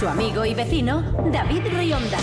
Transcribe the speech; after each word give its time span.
Su 0.00 0.08
amigo 0.08 0.46
y 0.46 0.54
vecino, 0.54 1.02
David 1.30 1.60
Rionda. 1.76 2.16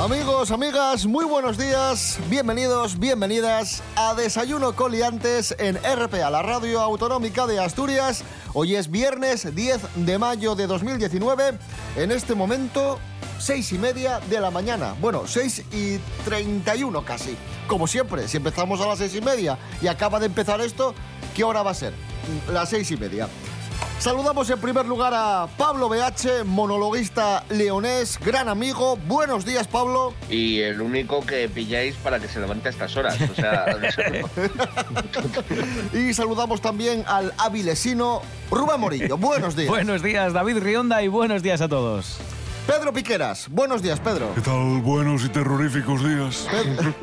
Amigos, 0.00 0.50
amigas, 0.50 1.04
muy 1.04 1.26
buenos 1.26 1.58
días, 1.58 2.18
bienvenidos, 2.30 2.98
bienvenidas 2.98 3.82
a 3.94 4.14
Desayuno 4.14 4.74
Coliantes 4.74 5.54
en 5.58 5.76
RPA, 5.76 6.30
la 6.30 6.40
radio 6.40 6.80
autonómica 6.80 7.46
de 7.46 7.60
Asturias. 7.60 8.24
Hoy 8.54 8.76
es 8.76 8.90
viernes 8.90 9.54
10 9.54 9.82
de 10.06 10.16
mayo 10.16 10.54
de 10.54 10.66
2019, 10.66 11.58
en 11.98 12.10
este 12.10 12.34
momento 12.34 12.98
seis 13.38 13.70
y 13.72 13.78
media 13.78 14.20
de 14.30 14.40
la 14.40 14.50
mañana. 14.50 14.94
Bueno, 14.98 15.24
6 15.26 15.64
y 15.72 15.98
31 16.24 17.04
casi. 17.04 17.36
Como 17.66 17.86
siempre, 17.86 18.28
si 18.28 18.38
empezamos 18.38 18.80
a 18.80 18.86
las 18.86 18.98
seis 18.98 19.14
y 19.14 19.20
media 19.20 19.58
y 19.82 19.88
acaba 19.88 20.20
de 20.20 20.26
empezar 20.26 20.62
esto, 20.62 20.94
¿qué 21.36 21.44
hora 21.44 21.62
va 21.62 21.72
a 21.72 21.74
ser? 21.74 21.92
Las 22.50 22.70
seis 22.70 22.90
y 22.90 22.96
media. 22.96 23.28
Saludamos 23.98 24.50
en 24.50 24.58
primer 24.58 24.84
lugar 24.84 25.14
a 25.14 25.48
Pablo 25.56 25.88
BH, 25.88 26.44
monologuista 26.44 27.44
leonés, 27.48 28.18
gran 28.20 28.48
amigo. 28.50 28.98
Buenos 29.06 29.46
días, 29.46 29.66
Pablo. 29.66 30.12
Y 30.28 30.60
el 30.60 30.82
único 30.82 31.24
que 31.24 31.48
pilláis 31.48 31.94
para 31.96 32.20
que 32.20 32.28
se 32.28 32.38
levante 32.38 32.68
a 32.68 32.70
estas 32.70 32.94
horas. 32.96 33.16
O 33.30 33.34
sea, 33.34 33.64
Y 35.94 36.12
saludamos 36.12 36.60
también 36.60 37.04
al 37.06 37.32
avilesino 37.38 38.20
Rubén 38.50 38.80
Morillo. 38.80 39.16
Buenos 39.16 39.56
días. 39.56 39.68
Buenos 39.68 40.02
días, 40.02 40.34
David 40.34 40.58
Rionda, 40.58 41.02
y 41.02 41.08
buenos 41.08 41.42
días 41.42 41.62
a 41.62 41.68
todos. 41.68 42.18
Pedro 42.66 42.94
Piqueras. 42.94 43.46
Buenos 43.50 43.82
días, 43.82 44.00
Pedro. 44.00 44.32
¿Qué 44.34 44.40
tal? 44.40 44.80
Buenos 44.80 45.22
y 45.24 45.28
terroríficos 45.28 46.02
días. 46.02 46.48
Pe- 46.50 46.94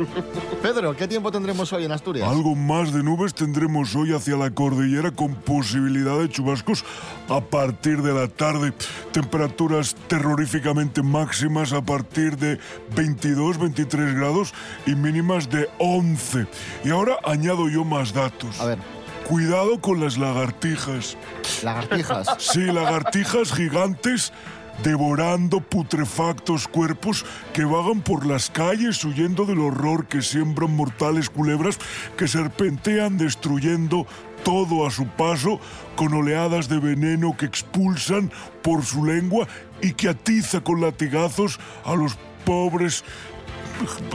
Pedro, 0.64 0.96
¿qué 0.96 1.08
tiempo 1.08 1.32
tendremos 1.32 1.72
hoy 1.72 1.86
en 1.86 1.92
Asturias? 1.92 2.28
Algo 2.28 2.56
más 2.56 2.92
de 2.92 3.04
nubes 3.04 3.36
tendremos 3.36 3.96
hoy 3.96 4.12
hacia 4.14 4.38
la 4.38 4.50
cordillera 4.50 5.12
con 5.12 5.36
posibilidad 5.36 6.18
de 6.18 6.30
chubascos 6.30 6.84
a 7.30 7.42
partir 7.42 8.02
de 8.02 8.12
la 8.12 8.28
tarde. 8.28 8.74
Temperaturas 9.12 9.96
terroríficamente 10.08 11.04
máximas 11.04 11.74
a 11.74 11.82
partir 11.84 12.38
de 12.38 12.60
22-23 12.96 14.16
grados 14.16 14.54
y 14.88 14.96
mínimas 14.96 15.48
de 15.50 15.70
11. 15.78 16.48
Y 16.84 16.90
ahora 16.90 17.18
añado 17.24 17.70
yo 17.70 17.84
más 17.86 18.14
datos. 18.14 18.60
A 18.60 18.66
ver, 18.66 18.80
Cuidado 19.28 19.80
con 19.80 20.00
las 20.02 20.18
lagartijas. 20.18 21.16
lagartijas. 21.64 22.28
Sí, 22.40 22.62
lagartijas 22.66 23.54
gigantes 23.54 24.34
devorando 24.84 25.62
putrefactos 25.62 26.68
cuerpos 26.68 27.26
que 27.54 27.66
vagan 27.66 28.02
por 28.02 28.26
las 28.26 28.50
calles 28.50 29.04
huyendo 29.04 29.46
del 29.46 29.60
horror 29.60 30.08
que 30.08 30.22
siembran 30.22 30.76
mortales 30.76 31.30
culebras 31.30 31.78
que 32.18 32.28
serpentean 32.28 33.18
destruyendo 33.18 34.08
todo 34.44 34.88
a 34.88 34.92
su 34.92 35.08
paso 35.08 35.60
con 35.96 36.14
oleadas 36.14 36.68
de 36.68 36.80
veneno 36.80 37.38
que 37.38 37.46
expulsan 37.46 38.32
por 38.64 38.84
su 38.84 39.06
lengua 39.06 39.48
y 39.82 39.94
que 39.94 40.10
atiza 40.10 40.62
con 40.62 40.82
latigazos 40.82 41.60
a 41.86 41.96
los 41.96 42.18
pobres 42.46 43.04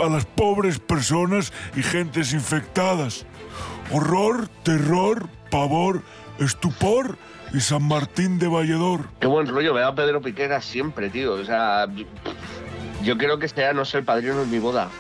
a 0.03 0.09
las 0.09 0.25
pobres 0.25 0.79
personas 0.79 1.53
y 1.75 1.83
gentes 1.83 2.33
infectadas. 2.33 3.27
Horror, 3.91 4.49
terror, 4.63 5.29
pavor, 5.51 6.03
estupor 6.39 7.19
y 7.57 7.61
San 7.61 7.89
Martín 7.89 8.39
de 8.39 8.49
Valledor. 8.49 9.09
qué 9.19 9.27
buen 9.27 9.47
rollo 9.47 9.73
me 9.73 9.81
da 9.81 9.95
Pedro 9.95 10.21
Piquera 10.21 10.61
siempre, 10.61 11.09
tío. 11.09 11.33
O 11.33 11.45
sea, 11.45 11.87
yo 13.03 13.17
creo 13.17 13.39
que 13.39 13.47
este 13.47 13.73
no 13.73 13.87
ser 13.87 14.05
padrino 14.05 14.43
en 14.43 14.51
mi 14.51 14.59
boda. 14.59 14.91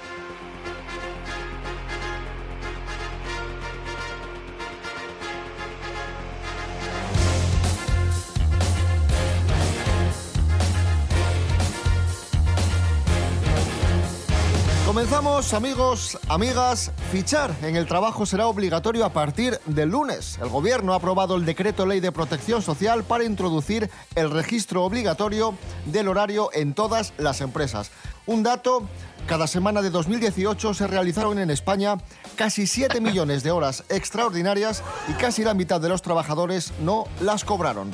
Amigos, 15.37 16.19
amigas. 16.29 16.93
Fichar 17.13 17.55
en 17.63 17.77
el 17.77 17.87
trabajo 17.87 18.25
será 18.25 18.47
obligatorio 18.47 19.05
a 19.05 19.11
partir 19.13 19.61
del 19.67 19.91
lunes. 19.91 20.39
El 20.41 20.49
Gobierno 20.49 20.95
ha 20.95 20.97
aprobado 20.97 21.37
el 21.37 21.45
decreto 21.45 21.85
ley 21.85 22.01
de 22.01 22.11
protección 22.11 22.63
social 22.63 23.05
para 23.05 23.25
introducir 23.25 23.91
el 24.15 24.31
registro 24.31 24.83
obligatorio 24.83 25.55
del 25.85 26.09
horario 26.09 26.49
en 26.55 26.73
todas 26.73 27.13
las 27.19 27.43
empresas. 27.43 27.91
Un 28.25 28.45
dato, 28.45 28.89
cada 29.27 29.47
semana 29.47 29.83
de 29.83 29.91
2018 29.91 30.73
se 30.73 30.87
realizaron 30.87 31.39
en 31.39 31.51
España 31.51 31.99
casi 32.35 32.67
7 32.67 33.03
millones 33.03 33.43
de 33.43 33.51
horas 33.51 33.85
extraordinarias 33.91 34.83
y 35.07 35.13
casi 35.13 35.45
la 35.45 35.53
mitad 35.53 35.83
de 35.83 35.91
los 35.91 36.01
trabajadores 36.01 36.73
no 36.81 37.05
las 37.21 37.45
cobraron. 37.45 37.93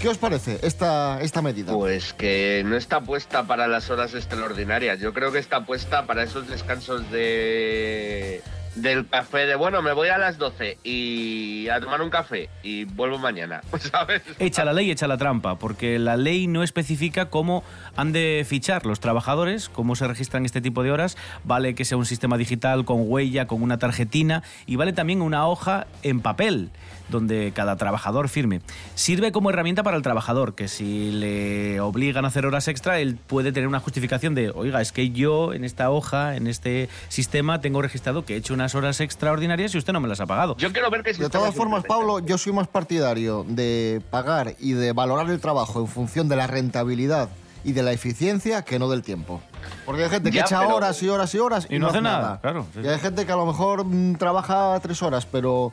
¿Qué 0.00 0.08
os 0.08 0.16
parece 0.16 0.60
esta, 0.62 1.20
esta 1.20 1.42
medida? 1.42 1.72
Pues 1.72 2.12
que 2.12 2.62
no 2.64 2.76
está 2.76 3.00
puesta 3.00 3.48
para 3.48 3.66
las 3.66 3.90
horas 3.90 4.14
extraordinarias. 4.14 5.00
Yo 5.00 5.12
creo 5.12 5.32
que 5.32 5.40
está 5.40 5.64
puesta 5.64 6.06
para 6.06 6.22
esos 6.22 6.46
descansos 6.46 7.10
de 7.10 8.42
del 8.76 9.08
café 9.08 9.38
de 9.46 9.56
bueno, 9.56 9.82
me 9.82 9.92
voy 9.92 10.08
a 10.08 10.18
las 10.18 10.38
12 10.38 10.78
y 10.84 11.68
a 11.68 11.80
tomar 11.80 12.00
un 12.00 12.10
café 12.10 12.48
y 12.62 12.84
vuelvo 12.84 13.18
mañana, 13.18 13.60
¿sabes? 13.80 14.22
Echa 14.38 14.64
la 14.64 14.72
ley, 14.72 14.90
echa 14.90 15.08
la 15.08 15.16
trampa, 15.16 15.58
porque 15.58 15.98
la 15.98 16.16
ley 16.16 16.46
no 16.46 16.62
especifica 16.62 17.28
cómo 17.28 17.64
han 17.96 18.12
de 18.12 18.44
fichar 18.48 18.86
los 18.86 19.00
trabajadores, 19.00 19.68
cómo 19.68 19.96
se 19.96 20.06
registran 20.06 20.44
este 20.44 20.60
tipo 20.60 20.82
de 20.82 20.92
horas. 20.92 21.16
Vale 21.44 21.74
que 21.74 21.84
sea 21.84 21.98
un 21.98 22.06
sistema 22.06 22.38
digital 22.38 22.84
con 22.84 23.02
huella, 23.04 23.46
con 23.46 23.62
una 23.62 23.78
tarjetina, 23.78 24.42
y 24.66 24.76
vale 24.76 24.92
también 24.92 25.22
una 25.22 25.48
hoja 25.48 25.86
en 26.02 26.20
papel, 26.20 26.70
donde 27.08 27.52
cada 27.54 27.76
trabajador 27.76 28.28
firme. 28.28 28.60
Sirve 28.94 29.32
como 29.32 29.50
herramienta 29.50 29.82
para 29.82 29.96
el 29.96 30.02
trabajador, 30.02 30.54
que 30.54 30.68
si 30.68 31.10
le 31.10 31.80
obligan 31.80 32.24
a 32.24 32.28
hacer 32.28 32.46
horas 32.46 32.68
extra, 32.68 33.00
él 33.00 33.16
puede 33.26 33.52
tener 33.52 33.68
una 33.68 33.80
justificación 33.80 34.34
de, 34.34 34.50
oiga, 34.50 34.80
es 34.80 34.92
que 34.92 35.10
yo 35.10 35.52
en 35.52 35.64
esta 35.64 35.90
hoja, 35.90 36.36
en 36.36 36.46
este 36.46 36.88
sistema, 37.08 37.60
tengo 37.60 37.82
registrado 37.82 38.24
que 38.24 38.34
he 38.34 38.36
hecho 38.36 38.54
unas 38.54 38.74
horas 38.74 39.00
extraordinarias 39.00 39.74
y 39.74 39.78
usted 39.78 39.92
no 39.92 40.00
me 40.00 40.08
las 40.08 40.20
ha 40.20 40.26
pagado. 40.26 40.56
Yo 40.58 40.72
quiero 40.72 40.90
ver 40.90 41.02
que 41.02 41.12
De 41.12 41.28
todas 41.30 41.54
formas, 41.54 41.84
Pablo, 41.84 42.18
yo 42.20 42.38
soy 42.38 42.52
más 42.52 42.68
partidario 42.68 43.44
de 43.48 44.00
pagar 44.10 44.54
y 44.58 44.72
de 44.72 44.92
valorar 44.92 45.28
el 45.30 45.40
trabajo 45.40 45.80
en 45.80 45.86
función 45.88 46.28
de 46.28 46.36
la 46.36 46.46
rentabilidad 46.46 47.28
y 47.64 47.72
de 47.72 47.82
la 47.82 47.92
eficiencia 47.92 48.62
que 48.62 48.78
no 48.78 48.88
del 48.88 49.02
tiempo. 49.02 49.40
Porque 49.84 50.04
hay 50.04 50.10
gente 50.10 50.30
que 50.30 50.36
Ya, 50.36 50.42
echa 50.42 50.60
pero- 50.60 50.76
horas 50.76 51.02
y 51.02 51.08
horas 51.08 51.34
y 51.34 51.38
horas 51.38 51.66
y, 51.68 51.74
Y 51.74 51.78
no 51.78 51.88
hace 51.88 52.00
nada, 52.00 52.40
claro, 52.40 52.66
sí, 52.72 52.80
y 52.80 52.82
sí. 52.84 52.88
hay 52.88 52.98
gente 53.00 53.26
que 53.26 53.32
a 53.32 53.36
lo 53.36 53.44
mejor 53.46 53.84
mm, 53.84 54.14
trabaja 54.14 54.78
tres 54.80 55.02
horas, 55.02 55.26
pero 55.26 55.72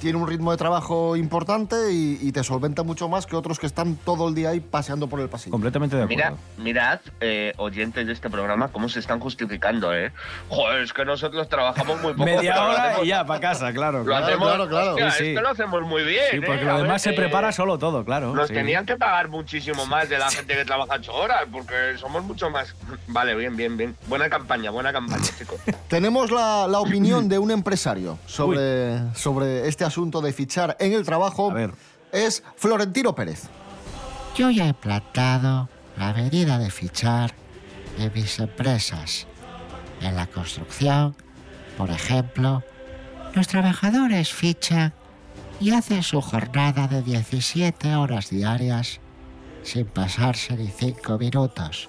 tiene 0.00 0.18
un 0.18 0.26
ritmo 0.28 0.50
de 0.50 0.56
trabajo 0.58 1.16
importante 1.16 1.90
y, 1.92 2.18
y 2.20 2.32
te 2.32 2.44
solventa 2.44 2.82
mucho 2.82 3.08
más 3.08 3.26
que 3.26 3.34
otros 3.34 3.58
que 3.58 3.66
están 3.66 3.96
todo 3.96 4.28
el 4.28 4.34
día 4.34 4.50
ahí 4.50 4.60
paseando 4.60 5.06
por 5.08 5.20
el 5.20 5.28
pasillo. 5.28 5.52
Completamente 5.52 5.96
de 5.96 6.02
acuerdo. 6.02 6.36
Mira, 6.58 6.62
mirad, 6.62 7.00
eh, 7.20 7.54
oyentes 7.56 8.06
de 8.06 8.12
este 8.12 8.28
programa, 8.28 8.68
cómo 8.68 8.88
se 8.88 9.00
están 9.00 9.20
justificando, 9.20 9.94
¿eh? 9.94 10.12
Joder, 10.50 10.82
es 10.82 10.92
que 10.92 11.04
nosotros 11.04 11.48
trabajamos 11.48 12.00
muy 12.02 12.12
poco. 12.12 12.24
Media 12.24 12.62
hora 12.62 12.84
hacemos- 12.90 13.04
y 13.04 13.08
ya, 13.08 13.24
para 13.24 13.40
casa, 13.40 13.72
claro. 13.72 14.00
Lo 14.00 14.04
claro. 14.04 14.26
hacemos, 14.26 14.48
claro, 14.48 14.68
claro. 14.68 14.90
hostia, 14.92 15.10
Sí, 15.12 15.18
sí. 15.18 15.30
es 15.30 15.36
que 15.36 15.42
lo 15.42 15.48
hacemos 15.48 15.82
muy 15.82 16.02
bien. 16.02 16.24
Sí, 16.30 16.40
porque 16.40 16.62
¿eh? 16.62 16.64
lo 16.66 16.82
demás 16.82 17.00
se 17.00 17.12
prepara 17.14 17.50
solo 17.52 17.78
todo, 17.78 18.04
claro. 18.04 18.34
Nos 18.34 18.48
sí. 18.48 18.54
tenían 18.54 18.84
que 18.84 18.96
pagar 18.96 19.28
muchísimo 19.28 19.86
más 19.86 20.08
de 20.08 20.18
la 20.18 20.28
gente 20.30 20.54
que 20.54 20.64
trabaja 20.64 20.94
ocho 20.96 21.14
horas, 21.14 21.44
porque 21.50 21.96
somos 21.98 22.22
mucho 22.24 22.50
más. 22.50 22.74
Vale, 23.08 23.34
bien, 23.34 23.56
bien, 23.56 23.76
bien. 23.76 23.96
Buena 24.08 24.28
campaña, 24.28 24.70
buena 24.70 24.92
campaña, 24.92 25.22
chicos. 25.38 25.58
Tenemos 25.88 26.30
la, 26.30 26.66
la 26.68 26.80
opinión 26.80 27.28
de 27.28 27.38
un 27.38 27.50
empresario 27.50 28.18
sobre, 28.26 28.98
sobre 29.14 29.37
este 29.42 29.84
asunto 29.84 30.20
de 30.20 30.32
fichar 30.32 30.76
en 30.80 30.92
el 30.92 31.04
trabajo. 31.04 31.50
A 31.50 31.54
ver. 31.54 31.72
Es 32.12 32.42
Florentino 32.56 33.14
Pérez. 33.14 33.44
Yo 34.36 34.50
ya 34.50 34.68
he 34.68 34.74
plantado 34.74 35.68
la 35.96 36.12
medida 36.12 36.58
de 36.58 36.70
fichar 36.70 37.34
en 37.98 38.12
mis 38.14 38.38
empresas. 38.38 39.26
En 40.00 40.14
la 40.14 40.26
construcción, 40.26 41.16
por 41.76 41.90
ejemplo, 41.90 42.62
los 43.34 43.48
trabajadores 43.48 44.32
fichan 44.32 44.94
y 45.60 45.72
hacen 45.72 46.02
su 46.02 46.20
jornada 46.20 46.86
de 46.86 47.02
17 47.02 47.96
horas 47.96 48.30
diarias 48.30 49.00
sin 49.62 49.86
pasarse 49.86 50.56
ni 50.56 50.68
cinco 50.68 51.18
minutos. 51.18 51.88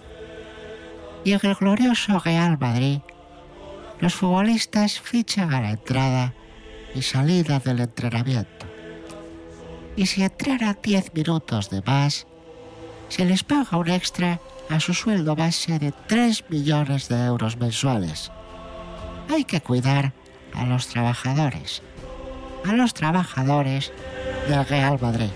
Y 1.24 1.34
en 1.34 1.40
el 1.44 1.56
glorioso 1.56 2.20
Real 2.20 2.58
Madrid, 2.60 3.00
los 4.00 4.16
futbolistas 4.16 5.00
fichan 5.00 5.54
a 5.54 5.62
la 5.62 5.72
entrada 5.72 6.34
y 6.96 7.02
salida 7.02 7.60
del 7.60 7.82
entrenamiento. 7.82 8.66
Y 9.96 10.06
si 10.06 10.24
entrenan 10.24 10.78
10 10.82 11.14
minutos 11.14 11.70
de 11.70 11.82
más, 11.82 12.26
se 13.10 13.26
les 13.26 13.44
paga 13.44 13.78
un 13.78 13.90
extra 13.90 14.40
a 14.70 14.80
su 14.80 14.94
sueldo 14.94 15.36
base 15.36 15.80
de 15.80 15.92
3 16.08 16.46
millones 16.50 17.10
de 17.10 17.26
euros 17.26 17.58
mensuales. 17.58 18.32
Hay 19.30 19.44
que 19.44 19.62
cuidar 19.62 20.14
a 20.54 20.66
los 20.66 20.88
trabajadores, 20.88 21.82
a 22.66 22.74
los 22.74 22.94
trabajadores 22.94 23.92
del 24.48 24.66
Real 24.66 25.00
Madrid. 25.02 25.30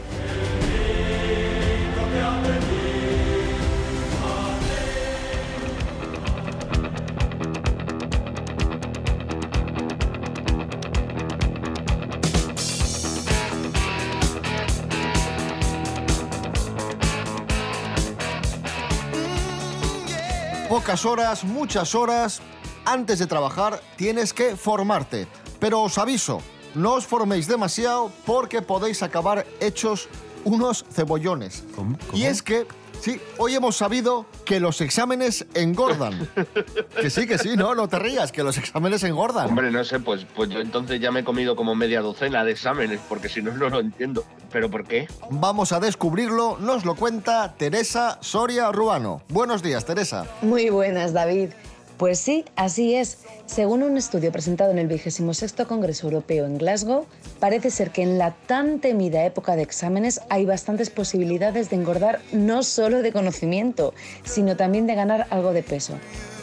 Pocas 21.04 21.20
horas, 21.20 21.44
muchas 21.44 21.96
horas, 21.96 22.42
antes 22.86 23.20
de 23.20 23.28
trabajar 23.28 23.82
tienes 23.98 24.32
que 24.32 24.56
formarte. 24.56 25.28
Pero 25.60 25.82
os 25.82 25.98
aviso, 25.98 26.42
no 26.76 26.94
os 26.94 27.06
forméis 27.06 27.46
demasiado 27.46 28.10
porque 28.26 28.62
podéis 28.62 29.04
acabar 29.04 29.46
hechos 29.60 30.08
unos 30.46 30.86
cebollones. 30.90 31.66
¿Cómo? 31.76 31.98
Y 32.14 32.24
es 32.24 32.42
que, 32.42 32.66
sí, 33.04 33.20
hoy 33.38 33.54
hemos 33.54 33.76
sabido 33.76 34.26
que 34.46 34.62
los 34.62 34.80
exámenes 34.80 35.46
engordan. 35.54 36.30
que 37.02 37.10
sí, 37.10 37.28
que 37.28 37.38
sí, 37.38 37.58
no, 37.58 37.76
no 37.76 37.90
te 37.90 38.00
rías, 38.00 38.32
que 38.32 38.44
los 38.44 38.58
exámenes 38.58 39.04
engordan. 39.04 39.50
Hombre, 39.50 39.72
no 39.72 39.84
sé, 39.84 40.00
pues, 40.00 40.26
pues 40.34 40.50
yo 40.50 40.60
entonces 40.60 41.02
ya 41.02 41.12
me 41.12 41.20
he 41.20 41.24
comido 41.24 41.56
como 41.56 41.76
media 41.76 42.02
docena 42.02 42.46
de 42.46 42.54
exámenes, 42.54 43.02
porque 43.10 43.28
si 43.28 43.42
no, 43.42 43.52
no 43.52 43.70
lo 43.70 43.80
entiendo. 43.82 44.24
¿Pero 44.52 44.72
por 44.72 44.86
qué? 44.86 45.08
Vamos 45.30 45.74
a 45.74 45.80
descubrirlo, 45.80 46.58
nos 46.60 46.86
lo 46.86 46.96
cuenta 46.96 47.56
Teresa 47.58 48.20
Soria 48.22 48.72
Ruano. 48.72 49.22
Buenos 49.28 49.62
días, 49.62 49.84
Teresa. 49.86 50.26
Muy 50.42 50.70
buenas, 50.70 51.12
David. 51.12 51.50
Pues 51.98 52.20
sí, 52.20 52.46
así 52.56 52.96
es. 52.96 53.20
Según 53.54 53.84
un 53.84 53.98
estudio 53.98 54.32
presentado 54.32 54.72
en 54.72 54.80
el 54.80 54.88
26 54.88 55.54
Congreso 55.68 56.08
Europeo 56.08 56.48
en 56.48 56.58
Glasgow, 56.58 57.06
parece 57.40 57.70
ser 57.70 57.92
que 57.92 58.02
en 58.02 58.18
la 58.18 58.32
tan 58.32 58.80
temida 58.80 59.26
época 59.26 59.56
de 59.56 59.62
exámenes 59.62 60.22
hay 60.32 60.44
bastantes 60.44 60.90
posibilidades 60.90 61.70
de 61.70 61.76
engordar 61.76 62.20
no 62.32 62.64
solo 62.64 63.04
de 63.04 63.12
conocimiento, 63.12 63.94
sino 64.24 64.58
también 64.58 64.88
de 64.88 64.96
ganar 64.96 65.28
algo 65.30 65.54
de 65.54 65.62
peso. 65.62 66.00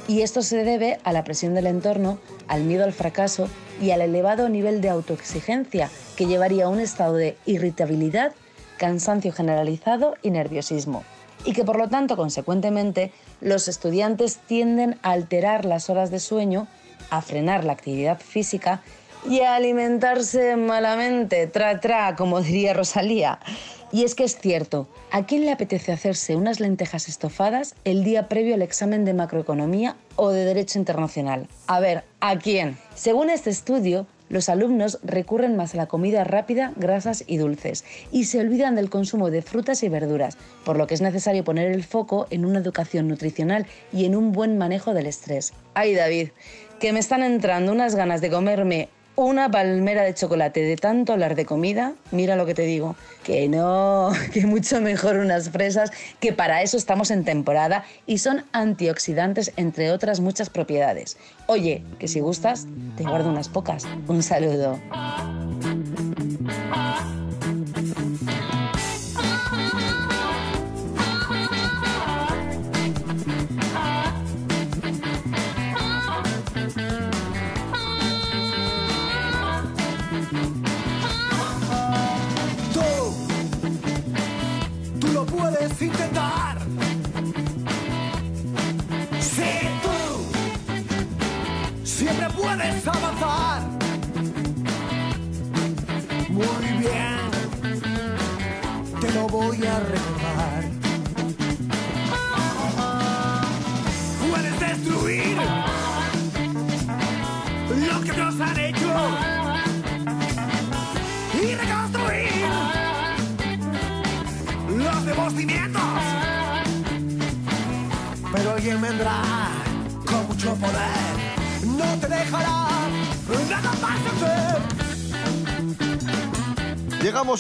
Y 0.07 0.23
esto 0.23 0.41
se 0.43 0.63
debe 0.63 1.01
a 1.03 1.13
la 1.13 1.25
presión 1.25 1.53
del 1.53 1.67
entorno, 1.67 2.21
al 2.47 2.63
miedo 2.63 2.85
al 2.85 2.93
fracaso 2.93 3.49
y 3.83 3.91
al 3.91 4.03
elevado 4.03 4.49
nivel 4.49 4.81
de 4.81 4.91
autoexigencia 4.91 5.91
que 6.15 6.27
llevaría 6.27 6.67
a 6.67 6.69
un 6.69 6.79
estado 6.79 7.15
de 7.15 7.37
irritabilidad, 7.45 8.35
cansancio 8.79 9.33
generalizado 9.33 10.15
y 10.23 10.31
nerviosismo 10.31 11.03
y 11.45 11.53
que 11.53 11.65
por 11.65 11.77
lo 11.77 11.89
tanto, 11.89 12.17
consecuentemente, 12.17 13.13
los 13.41 13.69
estudiantes 13.69 14.39
tienden 14.47 14.99
a 15.03 15.13
alterar 15.13 15.65
las 15.65 15.91
horas 15.91 16.11
de 16.11 16.21
sueño, 16.21 16.67
a 17.11 17.23
frenar 17.23 17.65
la 17.65 17.73
actividad 17.73 18.21
física 18.21 18.83
y 19.29 19.41
a 19.41 19.55
alimentarse 19.55 20.57
malamente, 20.57 21.47
tra 21.47 21.81
tra, 21.81 22.17
como 22.17 22.41
diría 22.43 22.75
Rosalía. 22.75 23.39
Y 23.93 24.05
es 24.05 24.15
que 24.15 24.23
es 24.23 24.39
cierto, 24.39 24.87
¿a 25.11 25.27
quién 25.27 25.45
le 25.45 25.51
apetece 25.51 25.91
hacerse 25.91 26.37
unas 26.37 26.61
lentejas 26.61 27.09
estofadas 27.09 27.75
el 27.85 28.05
día 28.05 28.29
previo 28.29 28.55
al 28.55 28.63
examen 28.63 29.05
de 29.05 29.15
macroeconomía 29.15 29.97
o 30.15 30.31
de 30.31 30.45
derecho 30.45 30.79
internacional? 30.79 31.49
A 31.67 31.81
ver, 31.81 32.05
¿a 32.21 32.39
quién? 32.39 32.79
Según 32.95 33.31
este 33.31 33.51
estudio, 33.51 34.07
los 34.31 34.49
alumnos 34.49 34.99
recurren 35.03 35.57
más 35.57 35.75
a 35.75 35.77
la 35.77 35.87
comida 35.87 36.25
rápida, 36.25 36.73
grasas 36.77 37.25
y 37.27 37.37
dulces, 37.37 37.85
y 38.11 38.25
se 38.25 38.41
olvidan 38.41 38.77
del 38.77 38.89
consumo 38.89 39.31
de 39.31 39.43
frutas 39.43 39.83
y 39.83 39.91
verduras, 39.91 40.39
por 40.65 40.79
lo 40.79 40.87
que 40.87 40.95
es 40.95 41.03
necesario 41.03 41.45
poner 41.45 41.71
el 41.71 41.85
foco 41.85 42.27
en 42.31 42.47
una 42.47 42.61
educación 42.61 43.09
nutricional 43.09 43.67
y 43.93 44.07
en 44.07 44.17
un 44.17 44.33
buen 44.33 44.57
manejo 44.57 44.95
del 44.95 45.07
estrés. 45.07 45.53
Ay, 45.75 45.95
David, 45.95 46.31
que 46.79 46.93
me 46.95 47.01
están 47.01 47.23
entrando 47.23 47.73
unas 47.73 47.95
ganas 47.95 48.23
de 48.23 48.31
comerme 48.31 48.89
una 49.25 49.51
palmera 49.51 50.03
de 50.03 50.15
chocolate 50.15 50.63
de 50.63 50.77
tanto 50.77 51.13
hablar 51.13 51.35
de 51.35 51.45
comida, 51.45 51.95
mira 52.11 52.37
lo 52.37 52.47
que 52.47 52.55
te 52.55 52.63
digo, 52.63 52.97
que 53.23 53.49
no, 53.49 54.11
que 54.33 54.47
mucho 54.47 54.81
mejor 54.81 55.17
unas 55.17 55.51
fresas, 55.51 55.91
que 56.21 56.33
para 56.33 56.63
eso 56.63 56.77
estamos 56.77 57.11
en 57.11 57.25
temporada 57.25 57.85
y 58.07 58.19
son 58.19 58.45
antioxidantes 58.53 59.53
entre 59.57 59.91
otras 59.93 60.21
muchas 60.21 60.51
propiedades. 60.51 61.17
Oye, 61.47 61.83
que 61.99 62.09
si 62.09 62.21
gustas, 62.21 62.67
te 62.97 63.05
guardo 63.05 63.31
unas 63.31 63.49
pocas. 63.49 63.87
Un 64.09 64.23
saludo. 64.23 64.79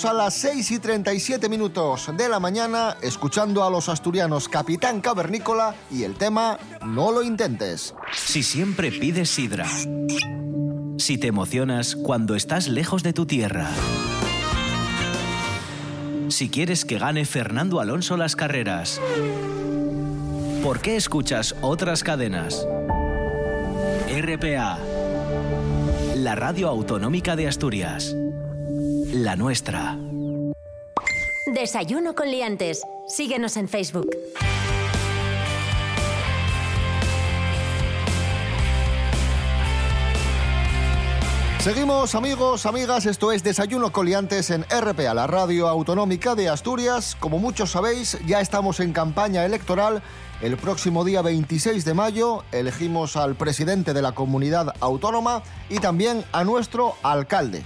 A 0.05 0.15
las 0.15 0.35
6 0.35 0.71
y 0.71 0.79
37 0.79 1.49
minutos 1.51 2.11
de 2.17 2.29
la 2.29 2.41
mañana 2.41 2.97
escuchando 3.03 3.65
a 3.65 3.71
los 3.71 3.91
asturianos 3.91 4.49
Capitán 4.49 5.03
Cavernícola 5.03 5.75
y 5.91 6.05
el 6.05 6.15
tema 6.15 6.59
No 6.87 7.13
lo 7.13 7.23
intentes. 7.23 7.95
Si 8.13 8.43
siempre 8.43 8.93
pides 8.93 9.29
sidra. 9.29 9.67
Si 10.97 11.19
te 11.19 11.27
emocionas 11.27 11.97
cuando 11.97 12.35
estás 12.35 12.69
lejos 12.69 13.03
de 13.03 13.13
tu 13.13 13.27
tierra. 13.27 13.69
Si 16.29 16.49
quieres 16.49 16.87
que 16.87 16.99
gane 16.99 17.27
Fernando 17.27 17.79
Alonso 17.79 18.17
las 18.17 18.37
carreras. 18.37 19.01
¿Por 20.63 20.81
qué 20.81 20.97
escuchas 20.97 21.55
otras 21.61 22.03
cadenas? 22.03 22.67
RPA. 24.09 24.79
La 26.17 26.35
radio 26.37 26.69
autonómica 26.69 27.37
de 27.37 27.49
Asturias. 27.49 28.15
La 29.13 29.35
nuestra. 29.35 29.99
Desayuno 31.53 32.15
con 32.15 32.31
liantes. 32.31 32.83
Síguenos 33.09 33.57
en 33.57 33.69
Facebook. 33.69 34.09
Seguimos 41.59 42.15
amigos, 42.15 42.65
amigas, 42.67 43.05
esto 43.05 43.33
es 43.33 43.43
Desayuno 43.43 43.91
Coliantes 43.91 44.51
en 44.51 44.65
RPA, 44.71 45.13
la 45.13 45.27
radio 45.27 45.69
autonómica 45.69 46.37
de 46.37 46.49
Asturias. 46.49 47.17
Como 47.19 47.39
muchos 47.39 47.73
sabéis, 47.73 48.17
ya 48.27 48.41
estamos 48.41 48.79
en 48.79 48.93
campaña 48.93 49.45
electoral. 49.45 50.03
El 50.41 50.57
próximo 50.57 51.05
día 51.05 51.21
26 51.21 51.85
de 51.85 51.95
mayo 51.95 52.45
elegimos 52.53 53.17
al 53.17 53.35
presidente 53.35 53.93
de 53.93 54.03
la 54.03 54.13
comunidad 54.13 54.73
autónoma 54.81 55.43
y 55.69 55.81
también 55.81 56.25
a 56.33 56.45
nuestro 56.45 56.95
alcalde. 57.03 57.63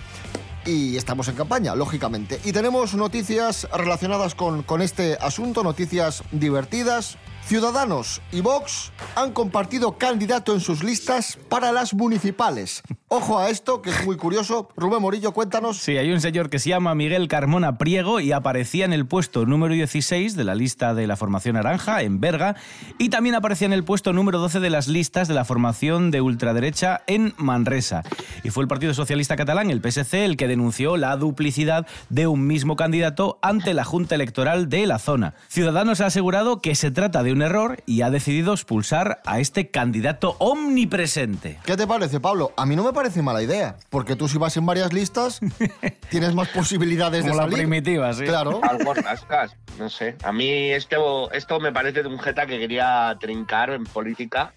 Y 0.66 0.96
estamos 0.96 1.28
en 1.28 1.34
campaña, 1.34 1.74
lógicamente. 1.74 2.40
Y 2.44 2.52
tenemos 2.52 2.94
noticias 2.94 3.68
relacionadas 3.72 4.34
con, 4.34 4.62
con 4.62 4.80
este 4.80 5.18
asunto, 5.20 5.62
noticias 5.62 6.22
divertidas. 6.32 7.18
Ciudadanos 7.46 8.22
y 8.32 8.40
Vox 8.40 8.90
han 9.14 9.32
compartido 9.32 9.98
candidato 9.98 10.54
en 10.54 10.60
sus 10.60 10.82
listas 10.82 11.38
para 11.50 11.72
las 11.72 11.92
municipales. 11.92 12.82
Ojo 13.16 13.38
a 13.38 13.48
esto, 13.48 13.80
que 13.80 13.90
es 13.90 14.04
muy 14.04 14.16
curioso. 14.16 14.68
Rubén 14.76 15.00
Morillo, 15.00 15.30
cuéntanos. 15.30 15.76
Sí, 15.76 15.96
hay 15.96 16.10
un 16.10 16.20
señor 16.20 16.50
que 16.50 16.58
se 16.58 16.70
llama 16.70 16.96
Miguel 16.96 17.28
Carmona 17.28 17.78
Priego 17.78 18.18
y 18.18 18.32
aparecía 18.32 18.84
en 18.84 18.92
el 18.92 19.06
puesto 19.06 19.46
número 19.46 19.72
16 19.72 20.34
de 20.34 20.42
la 20.42 20.56
lista 20.56 20.94
de 20.94 21.06
la 21.06 21.14
formación 21.14 21.54
naranja 21.54 22.02
en 22.02 22.18
Berga 22.18 22.56
y 22.98 23.10
también 23.10 23.36
aparecía 23.36 23.66
en 23.66 23.72
el 23.72 23.84
puesto 23.84 24.12
número 24.12 24.40
12 24.40 24.58
de 24.58 24.68
las 24.68 24.88
listas 24.88 25.28
de 25.28 25.34
la 25.34 25.44
formación 25.44 26.10
de 26.10 26.22
ultraderecha 26.22 27.02
en 27.06 27.34
Manresa. 27.36 28.02
Y 28.42 28.50
fue 28.50 28.64
el 28.64 28.68
Partido 28.68 28.94
Socialista 28.94 29.36
Catalán, 29.36 29.70
el 29.70 29.80
PSC, 29.80 30.24
el 30.24 30.36
que 30.36 30.48
denunció 30.48 30.96
la 30.96 31.16
duplicidad 31.16 31.86
de 32.08 32.26
un 32.26 32.48
mismo 32.48 32.74
candidato 32.74 33.38
ante 33.42 33.74
la 33.74 33.84
Junta 33.84 34.16
Electoral 34.16 34.68
de 34.68 34.88
la 34.88 34.98
zona. 34.98 35.34
Ciudadanos 35.46 36.00
ha 36.00 36.06
asegurado 36.06 36.60
que 36.60 36.74
se 36.74 36.90
trata 36.90 37.22
de 37.22 37.30
un 37.30 37.42
error 37.42 37.80
y 37.86 38.02
ha 38.02 38.10
decidido 38.10 38.54
expulsar 38.54 39.22
a 39.24 39.38
este 39.38 39.70
candidato 39.70 40.34
omnipresente. 40.40 41.60
¿Qué 41.64 41.76
te 41.76 41.86
parece, 41.86 42.18
Pablo? 42.18 42.52
A 42.56 42.66
mí 42.66 42.74
no 42.74 42.82
me 42.82 42.92
parece 42.92 43.03
mala 43.22 43.42
idea, 43.42 43.76
porque 43.90 44.16
tú 44.16 44.28
si 44.28 44.38
vas 44.38 44.56
en 44.56 44.66
varias 44.66 44.92
listas 44.92 45.40
tienes 46.10 46.34
más 46.34 46.48
posibilidades 46.48 47.22
Como 47.22 47.32
de 47.34 47.36
la 47.38 47.42
salir. 47.44 47.58
primitiva, 47.58 48.12
sí. 48.12 48.24
Claro. 48.24 48.60
Algo 48.68 48.94
rascas, 48.94 49.56
no 49.78 49.88
sé. 49.90 50.16
A 50.22 50.32
mí 50.32 50.48
esto, 50.70 51.30
esto 51.32 51.60
me 51.60 51.72
parece 51.72 52.02
de 52.02 52.08
un 52.08 52.18
jeta 52.18 52.46
que 52.46 52.58
quería 52.58 53.16
trincar 53.20 53.70
en 53.70 53.84
política 53.84 54.52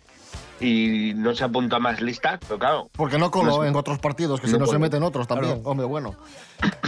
y 0.60 1.14
no 1.16 1.36
se 1.36 1.44
apuntó 1.44 1.76
a 1.76 1.80
más 1.80 2.02
listas, 2.02 2.40
pero 2.42 2.58
claro. 2.58 2.90
Porque 2.94 3.20
no 3.20 3.30
coló 3.30 3.58
No 3.58 3.66
en 3.66 3.76
otros 3.76 4.00
partidos, 4.00 4.42
que 4.42 4.48
No 4.48 4.54
si 4.54 4.60
no 4.60 4.66
se 4.66 4.80
meten 4.80 5.04
otros 5.04 5.28
también. 5.28 5.62
Hombre, 5.64 5.86
bueno. 5.86 6.16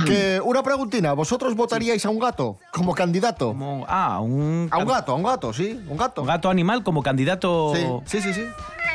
que 0.07 0.41
una 0.43 0.63
preguntina, 0.63 1.13
¿vosotros 1.13 1.55
votaríais 1.55 2.03
a 2.03 2.09
un 2.09 2.17
gato 2.17 2.57
como 2.73 2.95
candidato? 2.95 3.49
Como- 3.49 3.85
ah, 3.87 4.19
un, 4.21 4.69
A 4.71 4.79
un 4.79 4.85
gato, 4.87 5.11
a 5.11 5.15
un 5.15 5.23
gato, 5.23 5.53
sí, 5.53 5.79
un 5.87 5.97
gato. 5.97 6.21
un 6.21 6.27
gato 6.27 6.49
animal 6.49 6.81
como 6.83 7.03
candidato. 7.03 7.73
Sí, 7.75 7.85
sí, 8.19 8.21
sí, 8.21 8.33
sí. 8.33 8.45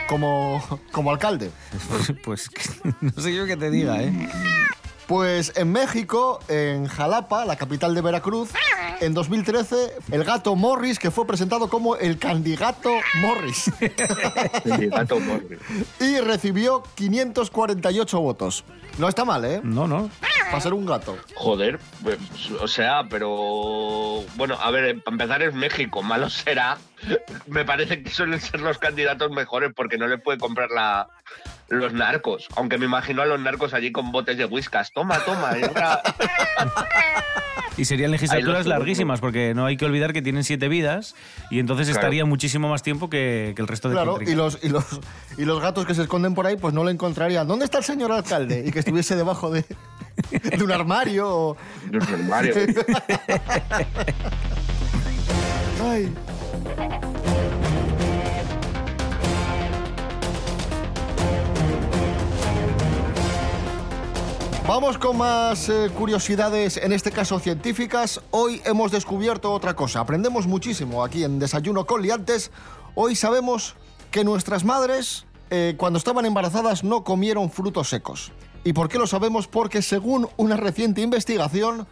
Como, 0.08 0.62
como 0.92 1.10
alcalde. 1.10 1.50
Pues, 2.24 2.50
no 3.00 3.22
sé 3.22 3.34
yo 3.34 3.46
qué 3.46 3.56
te 3.56 3.70
diga, 3.70 4.02
¿eh? 4.02 4.12
Pues 5.06 5.52
en 5.56 5.70
México, 5.70 6.40
en 6.48 6.86
Jalapa, 6.86 7.44
la 7.44 7.56
capital 7.56 7.94
de 7.94 8.00
Veracruz, 8.00 8.50
en 9.00 9.12
2013, 9.12 9.76
el 10.12 10.24
gato 10.24 10.56
Morris, 10.56 10.98
que 10.98 11.10
fue 11.10 11.26
presentado 11.26 11.68
como 11.68 11.96
el 11.96 12.18
candidato 12.18 12.90
Morris, 13.20 13.64
Sí, 14.64 14.86
gato 14.86 15.20
morri. 15.20 15.58
y 16.00 16.20
recibió 16.20 16.82
548 16.94 18.18
votos. 18.20 18.64
No 18.96 19.08
está 19.08 19.24
mal, 19.26 19.44
¿eh? 19.44 19.60
No, 19.62 19.86
no. 19.86 20.08
Para 20.46 20.60
ser 20.60 20.72
un 20.72 20.86
gato. 20.86 21.18
Joder, 21.34 21.78
pues, 22.02 22.18
o 22.60 22.68
sea, 22.68 23.02
pero 23.10 24.22
bueno, 24.36 24.56
a 24.60 24.70
ver, 24.70 25.02
para 25.02 25.14
empezar 25.14 25.42
es 25.42 25.52
México, 25.54 26.02
malo 26.02 26.30
será. 26.30 26.78
Me 27.46 27.64
parece 27.64 28.02
que 28.02 28.10
suelen 28.10 28.40
ser 28.40 28.60
los 28.60 28.78
candidatos 28.78 29.30
mejores 29.30 29.72
porque 29.76 29.98
no 29.98 30.06
les 30.06 30.22
puede 30.22 30.38
comprar 30.38 30.70
la, 30.70 31.08
los 31.68 31.92
narcos. 31.92 32.48
Aunque 32.56 32.78
me 32.78 32.84
imagino 32.86 33.22
a 33.22 33.26
los 33.26 33.40
narcos 33.40 33.74
allí 33.74 33.92
con 33.92 34.12
botes 34.12 34.36
de 34.38 34.44
whiskas. 34.46 34.92
Toma, 34.92 35.18
toma. 35.24 35.58
y 35.58 35.62
ahora- 35.64 36.02
Y 37.76 37.86
serían 37.86 38.12
legislaturas 38.12 38.66
larguísimas, 38.66 39.18
porque 39.18 39.52
no 39.52 39.66
hay 39.66 39.76
que 39.76 39.84
olvidar 39.84 40.12
que 40.12 40.22
tienen 40.22 40.44
siete 40.44 40.68
vidas 40.68 41.16
y 41.50 41.58
entonces 41.58 41.88
Claro. 41.88 42.00
estaría 42.02 42.24
muchísimo 42.24 42.68
más 42.68 42.84
tiempo 42.84 43.10
que, 43.10 43.52
que 43.56 43.62
el 43.62 43.66
resto 43.66 43.88
de 43.88 43.96
Claro, 43.96 44.18
y 44.24 44.36
los, 44.36 44.60
y, 44.62 44.68
los, 44.68 44.84
y 45.36 45.44
los 45.44 45.60
gatos 45.60 45.84
que 45.84 45.92
se 45.92 46.02
esconden 46.02 46.34
por 46.34 46.46
ahí, 46.46 46.56
pues 46.56 46.72
no 46.72 46.84
le 46.84 46.92
encontrarían. 46.92 47.48
¿Dónde 47.48 47.64
está 47.64 47.78
el 47.78 47.84
señor 47.84 48.12
alcalde? 48.12 48.62
Y 48.64 48.70
que 48.70 48.78
estuviese 48.78 49.16
debajo 49.16 49.50
de, 49.50 49.64
de 50.30 50.62
un 50.62 50.70
armario. 50.70 51.28
o- 51.28 51.56
de 51.90 51.98
un 51.98 52.04
armario. 52.04 52.54
Ay. 55.82 56.14
Vamos 64.66 64.96
con 64.96 65.18
más 65.18 65.68
eh, 65.68 65.90
curiosidades, 65.94 66.78
en 66.78 66.94
este 66.94 67.10
caso 67.12 67.38
científicas. 67.38 68.22
Hoy 68.30 68.62
hemos 68.64 68.90
descubierto 68.90 69.52
otra 69.52 69.76
cosa. 69.76 70.00
Aprendemos 70.00 70.46
muchísimo 70.46 71.04
aquí 71.04 71.22
en 71.22 71.38
Desayuno 71.38 71.84
con 71.84 72.00
Liantes. 72.00 72.50
Hoy 72.94 73.14
sabemos 73.14 73.76
que 74.10 74.24
nuestras 74.24 74.64
madres, 74.64 75.26
eh, 75.50 75.74
cuando 75.76 75.98
estaban 75.98 76.24
embarazadas, 76.24 76.82
no 76.82 77.04
comieron 77.04 77.50
frutos 77.50 77.90
secos. 77.90 78.32
¿Y 78.64 78.72
por 78.72 78.88
qué 78.88 78.98
lo 78.98 79.06
sabemos? 79.06 79.48
Porque 79.48 79.82
según 79.82 80.30
una 80.38 80.56
reciente 80.56 81.02
investigación, 81.02 81.86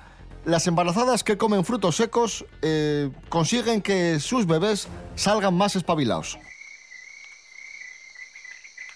las 0.46 0.66
embarazadas 0.66 1.24
que 1.24 1.36
comen 1.36 1.66
frutos 1.66 1.96
secos 1.96 2.46
eh, 2.62 3.10
consiguen 3.28 3.82
que 3.82 4.18
sus 4.18 4.46
bebés 4.46 4.88
salgan 5.14 5.52
más 5.52 5.76
espabilados. 5.76 6.38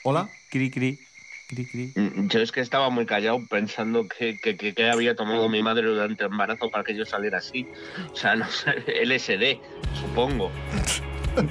¿Hola? 0.03 0.31
Cri, 0.51 0.71
cri, 0.71 0.99
cri, 1.47 1.65
cri. 1.67 1.93
Mm, 1.95 2.29
Yo 2.29 2.41
es 2.41 2.53
que 2.53 2.61
estaba 2.61 2.91
muy 2.91 3.07
callado 3.07 3.41
pensando 3.49 4.07
que, 4.09 4.37
que, 4.39 4.57
que- 4.57 4.75
que 4.75 4.91
había 4.91 5.15
tomado 5.15 5.49
mi 5.49 5.63
madre 5.63 5.87
durante 5.87 6.25
el 6.25 6.31
embarazo 6.31 6.71
para 6.71 6.85
que 6.85 6.95
yo 6.95 7.05
saliera 7.05 7.39
así. 7.39 7.67
O 8.13 8.17
sea, 8.17 8.35
no 8.37 8.47
sé, 8.51 8.71
LSD, 9.05 9.59
supongo. 10.01 10.51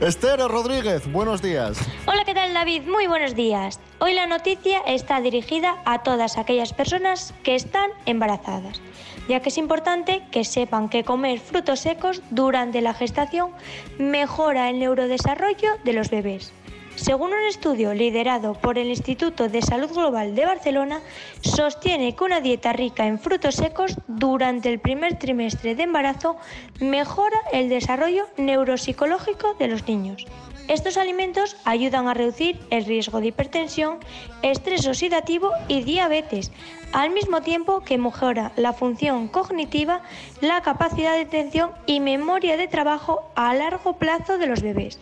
Esther 0.00 0.40
Rodríguez, 0.40 1.10
buenos 1.10 1.40
días. 1.40 1.78
Hola, 2.06 2.24
¿qué 2.24 2.34
tal 2.34 2.52
David? 2.52 2.82
Muy 2.82 3.06
buenos 3.06 3.34
días. 3.36 3.78
Hoy 4.00 4.14
la 4.14 4.26
noticia 4.26 4.80
está 4.86 5.20
dirigida 5.20 5.76
a 5.84 6.02
todas 6.02 6.36
aquellas 6.36 6.72
personas 6.72 7.32
que 7.44 7.54
están 7.54 7.90
embarazadas, 8.06 8.80
ya 9.28 9.40
que 9.40 9.50
es 9.50 9.58
importante 9.58 10.22
que 10.32 10.44
sepan 10.44 10.88
que 10.88 11.04
comer 11.04 11.38
frutos 11.38 11.80
secos 11.80 12.22
durante 12.30 12.80
la 12.80 12.92
gestación 12.94 13.50
mejora 13.98 14.68
el 14.70 14.80
neurodesarrollo 14.80 15.70
de 15.84 15.92
los 15.92 16.10
bebés. 16.10 16.52
Según 16.98 17.32
un 17.32 17.44
estudio 17.48 17.94
liderado 17.94 18.54
por 18.54 18.76
el 18.76 18.88
Instituto 18.88 19.48
de 19.48 19.62
Salud 19.62 19.92
Global 19.92 20.34
de 20.34 20.44
Barcelona, 20.44 21.00
sostiene 21.42 22.16
que 22.16 22.24
una 22.24 22.40
dieta 22.40 22.72
rica 22.72 23.06
en 23.06 23.20
frutos 23.20 23.54
secos 23.54 23.96
durante 24.08 24.68
el 24.68 24.80
primer 24.80 25.16
trimestre 25.16 25.76
de 25.76 25.84
embarazo 25.84 26.36
mejora 26.80 27.38
el 27.52 27.68
desarrollo 27.68 28.26
neuropsicológico 28.36 29.54
de 29.54 29.68
los 29.68 29.86
niños. 29.86 30.26
Estos 30.66 30.96
alimentos 30.96 31.56
ayudan 31.64 32.08
a 32.08 32.14
reducir 32.14 32.58
el 32.70 32.84
riesgo 32.84 33.20
de 33.20 33.28
hipertensión, 33.28 34.00
estrés 34.42 34.84
oxidativo 34.88 35.52
y 35.68 35.84
diabetes, 35.84 36.50
al 36.92 37.10
mismo 37.10 37.42
tiempo 37.42 37.80
que 37.80 37.96
mejora 37.96 38.50
la 38.56 38.72
función 38.72 39.28
cognitiva, 39.28 40.02
la 40.40 40.62
capacidad 40.62 41.14
de 41.14 41.22
atención 41.22 41.70
y 41.86 42.00
memoria 42.00 42.56
de 42.56 42.66
trabajo 42.66 43.30
a 43.36 43.54
largo 43.54 43.98
plazo 43.98 44.36
de 44.36 44.48
los 44.48 44.62
bebés. 44.62 44.98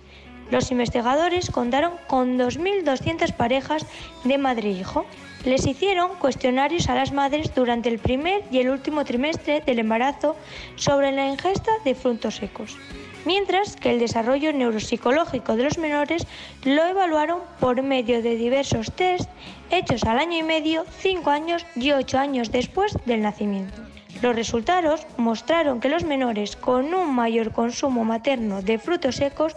Los 0.51 0.71
investigadores 0.71 1.51
contaron 1.51 1.95
con 2.07 2.39
2.200 2.39 3.33
parejas 3.33 3.85
de 4.25 4.39
madre 4.39 4.69
e 4.69 4.73
hijo. 4.73 5.05
Les 5.45 5.67
hicieron 5.67 6.17
cuestionarios 6.17 6.89
a 6.89 6.95
las 6.95 7.13
madres 7.13 7.55
durante 7.55 7.89
el 7.89 7.99
primer 7.99 8.43
y 8.51 8.59
el 8.59 8.71
último 8.71 9.05
trimestre 9.05 9.61
del 9.61 9.81
embarazo 9.81 10.37
sobre 10.77 11.13
la 11.13 11.27
ingesta 11.27 11.71
de 11.85 11.95
frutos 11.95 12.37
secos, 12.37 12.77
mientras 13.25 13.77
que 13.77 13.91
el 13.91 13.99
desarrollo 13.99 14.53
neuropsicológico 14.53 15.57
de 15.57 15.65
los 15.65 15.79
menores 15.79 16.27
lo 16.65 16.85
evaluaron 16.85 17.41
por 17.61 17.83
medio 17.83 18.23
de 18.23 18.37
diversos 18.37 18.93
test 18.93 19.31
hechos 19.71 20.05
al 20.05 20.19
año 20.19 20.39
y 20.39 20.43
medio, 20.43 20.85
5 20.99 21.31
años 21.31 21.67
y 21.77 21.93
8 21.93 22.19
años 22.19 22.51
después 22.51 22.97
del 23.05 23.23
nacimiento. 23.23 23.96
Los 24.23 24.35
resultados 24.35 25.07
mostraron 25.17 25.81
que 25.81 25.89
los 25.89 26.05
menores 26.05 26.57
con 26.57 26.95
un 26.95 27.15
mayor 27.15 27.53
consumo 27.53 28.05
materno 28.05 28.63
de 28.63 28.79
frutos 28.79 29.17
secos 29.17 29.55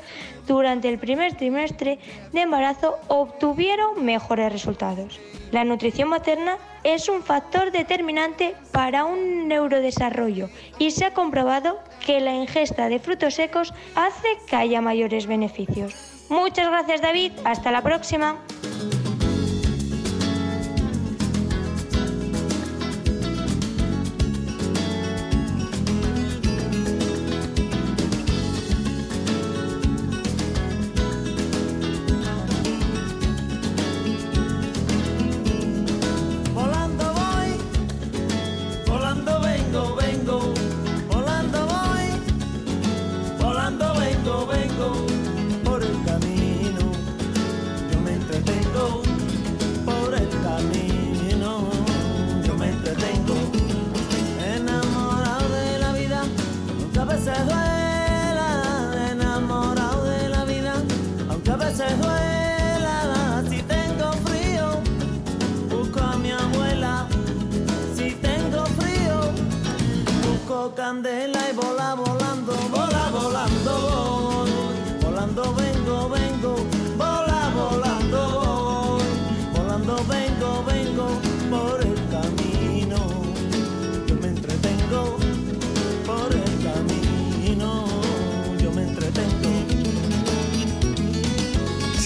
durante 0.47 0.89
el 0.89 0.99
primer 0.99 1.35
trimestre 1.35 1.99
de 2.33 2.41
embarazo 2.41 2.97
obtuvieron 3.07 4.03
mejores 4.03 4.51
resultados. 4.51 5.19
La 5.51 5.63
nutrición 5.63 6.09
materna 6.09 6.57
es 6.83 7.09
un 7.09 7.23
factor 7.23 7.71
determinante 7.71 8.55
para 8.71 9.05
un 9.05 9.47
neurodesarrollo 9.47 10.49
y 10.77 10.91
se 10.91 11.05
ha 11.05 11.13
comprobado 11.13 11.79
que 12.05 12.19
la 12.19 12.33
ingesta 12.33 12.89
de 12.89 12.99
frutos 12.99 13.35
secos 13.35 13.73
hace 13.95 14.27
que 14.47 14.55
haya 14.55 14.81
mayores 14.81 15.25
beneficios. 15.25 16.25
Muchas 16.29 16.67
gracias 16.67 17.01
David, 17.01 17.31
hasta 17.43 17.71
la 17.71 17.81
próxima. 17.81 18.37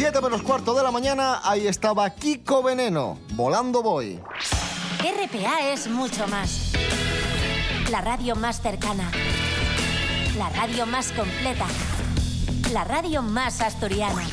7 0.04 0.20
menos 0.20 0.42
cuarto 0.42 0.74
de 0.74 0.84
la 0.84 0.92
mañana, 0.92 1.40
ahí 1.46 1.66
estaba 1.66 2.10
Kiko 2.10 2.62
Veneno, 2.62 3.18
volando 3.36 3.82
voy. 3.82 4.20
RPA 5.00 5.72
es 5.72 5.88
mucho 5.88 6.28
más. 6.28 6.74
La 7.90 8.02
radio 8.02 8.36
más 8.36 8.62
cercana. 8.62 9.10
La 10.38 10.50
radio 10.50 10.86
más 10.86 11.14
completa. 11.14 11.68
La 12.74 12.84
radio 12.84 13.22
más 13.22 13.62
asturiana. 13.62 14.24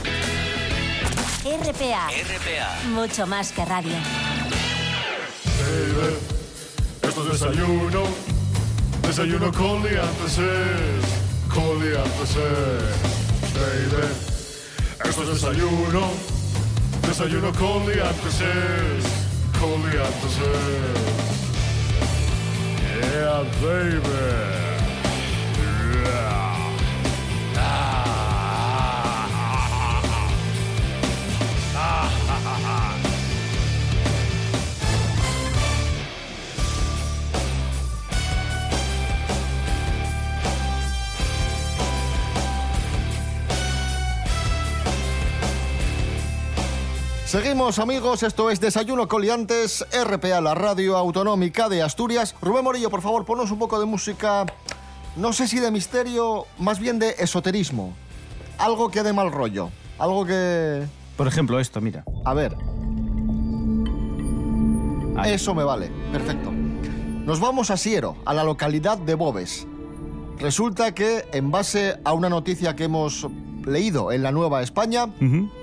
RPA. 1.45 2.09
RPA. 2.09 2.89
Mucho 2.89 3.29
más 3.29 3.53
que 3.53 3.65
radio. 3.65 3.95
Baby, 5.61 6.17
esto 7.01 7.27
es 7.27 7.41
desayuno. 7.41 8.03
Desayuno 9.03 9.53
con 9.53 9.85
liantes 9.85 10.37
es. 10.37 11.55
Con 11.55 11.79
liantes 11.79 12.31
es. 12.31 13.55
Baby, 13.55 14.30
esto 15.05 15.23
es 15.23 15.29
desayuno. 15.29 16.11
Desayuno 17.07 17.53
con 17.53 17.87
liantes 17.87 18.41
es. 18.41 19.05
Con 19.59 19.81
liantes 19.91 20.39
es. 20.39 21.11
Yeah, 23.13 23.43
baby. 23.63 24.60
Seguimos 47.31 47.79
amigos, 47.79 48.25
esto 48.25 48.51
es 48.51 48.59
Desayuno 48.59 49.07
Coliantes, 49.07 49.87
RPA, 49.93 50.41
la 50.41 50.57
radio 50.57 50.97
autonómica 50.97 51.69
de 51.69 51.81
Asturias. 51.81 52.35
Rubén 52.43 52.65
Morillo, 52.65 52.91
por 52.91 53.03
favor, 53.03 53.25
ponos 53.25 53.53
un 53.53 53.61
poco 53.61 53.79
de 53.79 53.87
música, 53.87 54.47
no 55.15 55.33
sé 55.33 55.47
si 55.47 55.61
de 55.61 55.71
misterio, 55.71 56.47
más 56.59 56.81
bien 56.81 56.99
de 56.99 57.11
esoterismo. 57.21 57.95
Algo 58.59 58.91
que 58.91 59.05
dé 59.05 59.13
mal 59.13 59.31
rollo, 59.31 59.71
algo 60.01 60.27
que... 60.27 60.83
Por 61.17 61.29
ejemplo, 61.29 61.61
esto, 61.61 61.81
mira. 61.81 62.03
A 62.25 62.35
ver. 62.35 62.57
Eso 65.25 65.55
me 65.55 65.63
vale, 65.63 65.89
perfecto. 66.11 66.51
Nos 66.51 67.39
vamos 67.39 67.71
a 67.71 67.77
Siero, 67.77 68.17
a 68.25 68.35
la 68.35 68.43
localidad 68.43 68.99
de 68.99 69.15
Bobes. 69.15 69.69
Resulta 70.41 70.97
que, 70.97 71.29
en 71.31 71.53
base 71.53 71.97
a 72.03 72.13
una 72.13 72.29
noticia 72.29 72.75
que 72.75 72.85
hemos 72.85 73.25
leído 73.65 74.11
en 74.11 74.25
la 74.25 74.33
Nueva 74.33 74.63
España, 74.63 75.07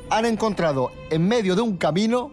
han 0.10 0.26
encontrado 0.26 0.92
en 1.10 1.28
medio 1.28 1.56
de 1.56 1.62
un 1.62 1.78
camino 1.78 2.32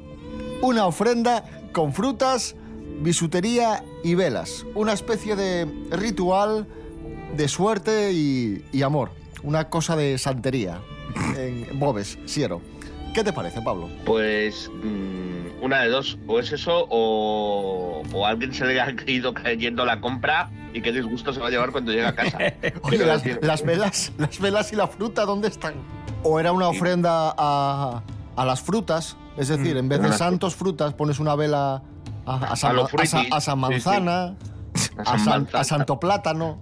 una 0.63 0.87
ofrenda 0.87 1.45
con 1.73 1.93
frutas, 1.93 2.57
bisutería 3.01 3.85
y 4.03 4.15
velas. 4.15 4.65
Una 4.75 4.93
especie 4.93 5.37
de 5.37 5.67
ritual 5.91 6.67
de 7.37 7.49
suerte 7.49 8.13
y, 8.13 8.65
y 8.73 8.83
amor. 8.83 9.11
Una 9.43 9.69
cosa 9.69 9.97
de 9.97 10.17
santería 10.19 10.81
en 11.37 11.79
Bobes, 11.79 12.19
Siero. 12.25 12.63
¿Qué 13.15 13.23
te 13.23 13.33
parece, 13.33 13.63
Pablo? 13.63 13.89
Pues 14.05 14.69
mm, 14.83 15.63
una 15.63 15.83
de 15.83 15.89
dos, 15.89 16.19
o 16.27 16.41
es 16.41 16.51
eso 16.51 16.87
o, 16.91 18.03
o 18.13 18.27
a 18.27 18.31
alguien 18.31 18.53
se 18.53 18.65
le 18.67 18.81
ha 18.81 18.93
ido 19.07 19.33
cayendo 19.33 19.85
la 19.85 20.01
compra 20.01 20.51
y 20.73 20.83
qué 20.83 20.91
disgusto 20.91 21.33
se 21.33 21.39
va 21.39 21.47
a 21.47 21.51
llevar 21.51 21.71
cuando 21.71 21.93
llegue 21.93 22.07
a 22.07 22.15
casa. 22.15 22.39
Oye, 22.83 22.99
las 23.41 23.63
velas, 23.63 24.13
las 24.19 24.41
velas 24.41 24.73
y 24.73 24.77
la 24.77 24.89
fruta, 24.89 25.25
¿dónde 25.25 25.47
están? 25.47 25.75
O 26.25 26.41
era 26.41 26.53
una 26.53 26.69
ofrenda 26.69 27.35
a, 27.37 28.03
a 28.37 28.45
las 28.45 28.61
frutas, 28.63 29.17
es 29.37 29.49
decir, 29.49 29.77
en 29.77 29.89
vez 29.89 30.01
de 30.03 30.13
santos 30.13 30.55
frutas 30.57 30.95
pones 30.95 31.19
una 31.21 31.35
vela 31.37 31.83
a, 32.27 32.37
a 32.37 32.57
San, 32.57 32.71
A 32.71 32.75
los 32.75 32.85
a 32.95 33.07
Sa- 33.07 33.19
frutis, 33.19 33.33
a 33.33 33.41
San 33.41 33.55
sí, 33.59 33.65
sí. 33.65 33.71
Manzana, 33.91 34.35
A 35.05 35.13
a, 35.15 35.19
San 35.19 35.49
a 35.53 35.65
Santo 35.65 36.01
Plátano. 36.01 36.59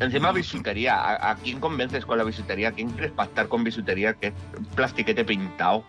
Encima 0.00 0.32
bisutería, 0.32 0.96
¿A, 1.00 1.30
a 1.30 1.34
quién 1.36 1.60
convences 1.60 2.04
con 2.04 2.18
la 2.18 2.24
bisutería? 2.24 2.68
¿A 2.68 2.72
quién 2.72 2.90
quieres 2.90 3.12
pactar 3.12 3.48
con 3.48 3.62
bisutería 3.64 4.14
que 4.14 4.32
plastiquete 4.74 5.24
pintado? 5.24 5.84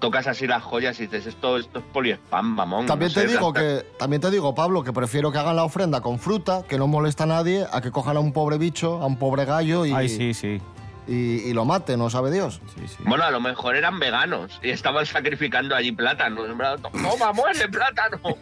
Tocas 0.00 0.26
así 0.26 0.46
las 0.46 0.62
joyas 0.62 0.98
y 1.00 1.02
dices, 1.06 1.26
esto, 1.26 1.58
esto 1.58 1.78
es 1.78 1.84
poliespam, 1.92 2.46
mamón. 2.54 2.86
También 2.86 3.10
no 3.10 3.14
te 3.14 3.28
sé, 3.28 3.28
digo 3.28 3.52
que 3.52 3.86
también 3.98 4.20
te 4.22 4.30
digo, 4.30 4.54
Pablo, 4.54 4.82
que 4.82 4.92
prefiero 4.92 5.30
que 5.30 5.38
hagan 5.38 5.54
la 5.54 5.64
ofrenda 5.64 6.00
con 6.00 6.18
fruta, 6.18 6.62
que 6.66 6.78
no 6.78 6.86
molesta 6.86 7.24
a 7.24 7.26
nadie, 7.26 7.66
a 7.70 7.80
que 7.82 7.90
cojan 7.90 8.16
a 8.16 8.20
un 8.20 8.32
pobre 8.32 8.56
bicho, 8.58 9.00
a 9.02 9.06
un 9.06 9.16
pobre 9.18 9.44
gallo 9.44 9.84
y, 9.84 9.92
Ay, 9.92 10.08
sí, 10.08 10.32
sí. 10.32 10.60
Y, 11.06 11.40
y 11.48 11.52
lo 11.52 11.64
maten, 11.64 11.98
¿no 11.98 12.08
sabe 12.10 12.30
Dios? 12.30 12.60
sí, 12.74 12.86
sí. 12.88 12.96
Bueno, 13.06 13.24
a 13.24 13.30
lo 13.30 13.40
mejor 13.40 13.76
eran 13.76 13.98
veganos 13.98 14.58
y 14.62 14.70
estaban 14.70 15.04
sacrificando 15.06 15.74
allí 15.74 15.92
plátanos. 15.92 16.46
Toma, 16.82 17.32
muere 17.32 17.68
plátano. 17.68 18.18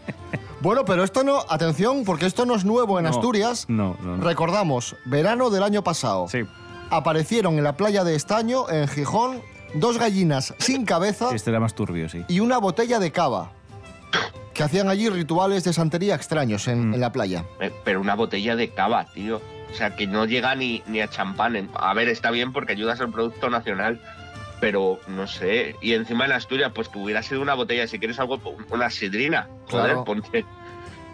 Bueno, 0.60 0.84
pero 0.84 1.02
esto 1.02 1.24
no, 1.24 1.40
atención, 1.48 2.04
porque 2.04 2.24
esto 2.24 2.46
no 2.46 2.54
es 2.54 2.64
nuevo 2.64 2.96
en 3.00 3.02
No, 3.06 3.10
Asturias. 3.10 3.64
No, 3.68 3.96
no, 4.00 4.16
no. 4.18 4.22
Recordamos, 4.24 4.94
verano 5.06 5.50
del 5.50 5.64
año 5.64 5.82
pasado. 5.82 6.28
Sí. 6.28 6.44
Aparecieron 6.88 7.58
en 7.58 7.64
la 7.64 7.76
playa 7.76 8.04
de 8.04 8.14
Estaño, 8.14 8.70
en 8.70 8.86
Gijón, 8.86 9.42
dos 9.74 9.98
gallinas 9.98 10.54
sin 10.58 10.84
cabeza 10.84 11.34
Este 11.34 11.50
era 11.50 11.58
más 11.58 11.74
turbio, 11.74 12.08
sí. 12.08 12.24
y 12.28 12.38
una 12.38 12.58
botella 12.58 13.00
de 13.00 13.10
cava. 13.10 13.50
Que 14.54 14.62
hacían 14.62 14.88
allí 14.88 15.08
rituales 15.08 15.64
de 15.64 15.72
santería 15.72 16.14
extraños 16.14 16.68
en, 16.68 16.90
Mm. 16.90 16.94
en 16.94 17.00
la 17.00 17.10
playa. 17.10 17.44
Eh, 17.58 17.72
Pero 17.84 18.00
una 18.00 18.14
botella 18.14 18.54
de 18.54 18.68
cava, 18.70 19.06
tío. 19.12 19.40
O 19.72 19.74
sea, 19.74 19.96
que 19.96 20.06
no 20.06 20.26
llega 20.26 20.54
ni, 20.54 20.82
ni 20.86 21.00
a 21.00 21.08
champán. 21.08 21.70
A 21.74 21.94
ver, 21.94 22.08
está 22.08 22.30
bien 22.30 22.52
porque 22.52 22.72
ayudas 22.72 23.00
al 23.00 23.10
producto 23.10 23.48
nacional. 23.50 24.00
Pero 24.60 25.00
no 25.08 25.26
sé. 25.26 25.74
Y 25.80 25.94
encima 25.94 26.24
en 26.26 26.32
Asturias, 26.32 26.70
pues 26.74 26.88
que 26.88 26.98
hubiera 26.98 27.22
sido 27.22 27.40
una 27.42 27.54
botella. 27.54 27.86
Si 27.88 27.98
quieres 27.98 28.20
algo, 28.20 28.38
una 28.70 28.90
sidrina. 28.90 29.48
Joder, 29.70 29.86
Claro. 29.86 30.04
ponte. 30.04 30.44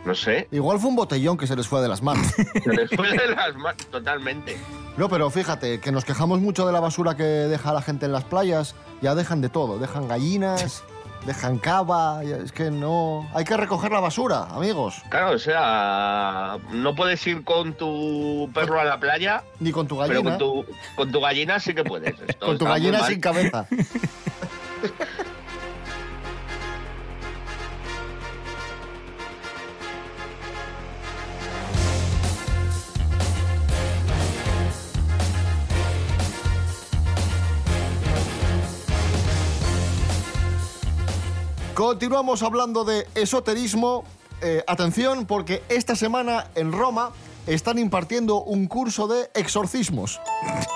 No 0.04 0.14
sé. 0.14 0.48
Igual 0.52 0.78
fue 0.78 0.90
un 0.90 0.96
botellón 0.96 1.36
que 1.38 1.46
se 1.46 1.56
les 1.56 1.66
fue 1.66 1.80
de 1.80 1.88
las 1.88 2.02
manos. 2.02 2.26
Se 2.64 2.72
les 2.72 2.90
fue 2.90 3.10
de 3.10 3.28
las 3.34 3.54
manos 3.56 3.86
totalmente. 3.90 4.56
No, 4.96 5.08
pero 5.08 5.28
fíjate, 5.30 5.80
que 5.80 5.92
nos 5.92 6.04
quejamos 6.04 6.40
mucho 6.40 6.66
de 6.66 6.72
la 6.72 6.80
basura 6.80 7.16
que 7.16 7.22
deja 7.22 7.72
la 7.72 7.82
gente 7.82 8.06
en 8.06 8.12
las 8.12 8.24
playas. 8.24 8.74
Ya 9.02 9.14
dejan 9.14 9.40
de 9.40 9.48
todo. 9.48 9.78
Dejan 9.78 10.08
gallinas, 10.08 10.84
dejan 11.26 11.58
cava. 11.58 12.22
Es 12.22 12.52
que 12.52 12.70
no... 12.70 13.28
Hay 13.34 13.44
que 13.44 13.56
recoger 13.56 13.90
la 13.92 14.00
basura, 14.00 14.44
amigos. 14.50 15.02
Claro, 15.10 15.32
o 15.32 15.38
sea, 15.38 16.58
no 16.72 16.94
puedes 16.94 17.26
ir 17.26 17.44
con 17.44 17.74
tu 17.74 18.50
perro 18.54 18.80
a 18.80 18.84
la 18.84 18.98
playa, 18.98 19.42
Ni 19.60 19.70
con 19.72 19.86
tu 19.86 19.96
pero 19.98 20.08
gallina. 20.22 20.30
con 20.30 20.38
tu, 20.38 20.66
con 20.96 21.12
tu 21.12 21.20
gallina 21.20 21.60
sí 21.60 21.74
que 21.74 21.84
puedes. 21.84 22.14
Esto 22.26 22.46
con 22.46 22.58
tu 22.58 22.64
gallina 22.64 23.04
sin 23.04 23.20
cabeza. 23.20 23.66
Continuamos 41.78 42.42
hablando 42.42 42.84
de 42.84 43.06
esoterismo. 43.14 44.02
Eh, 44.42 44.64
atención, 44.66 45.26
porque 45.26 45.62
esta 45.68 45.94
semana 45.94 46.48
en 46.56 46.72
Roma 46.72 47.12
están 47.46 47.78
impartiendo 47.78 48.42
un 48.42 48.66
curso 48.66 49.06
de 49.06 49.30
exorcismos. 49.32 50.20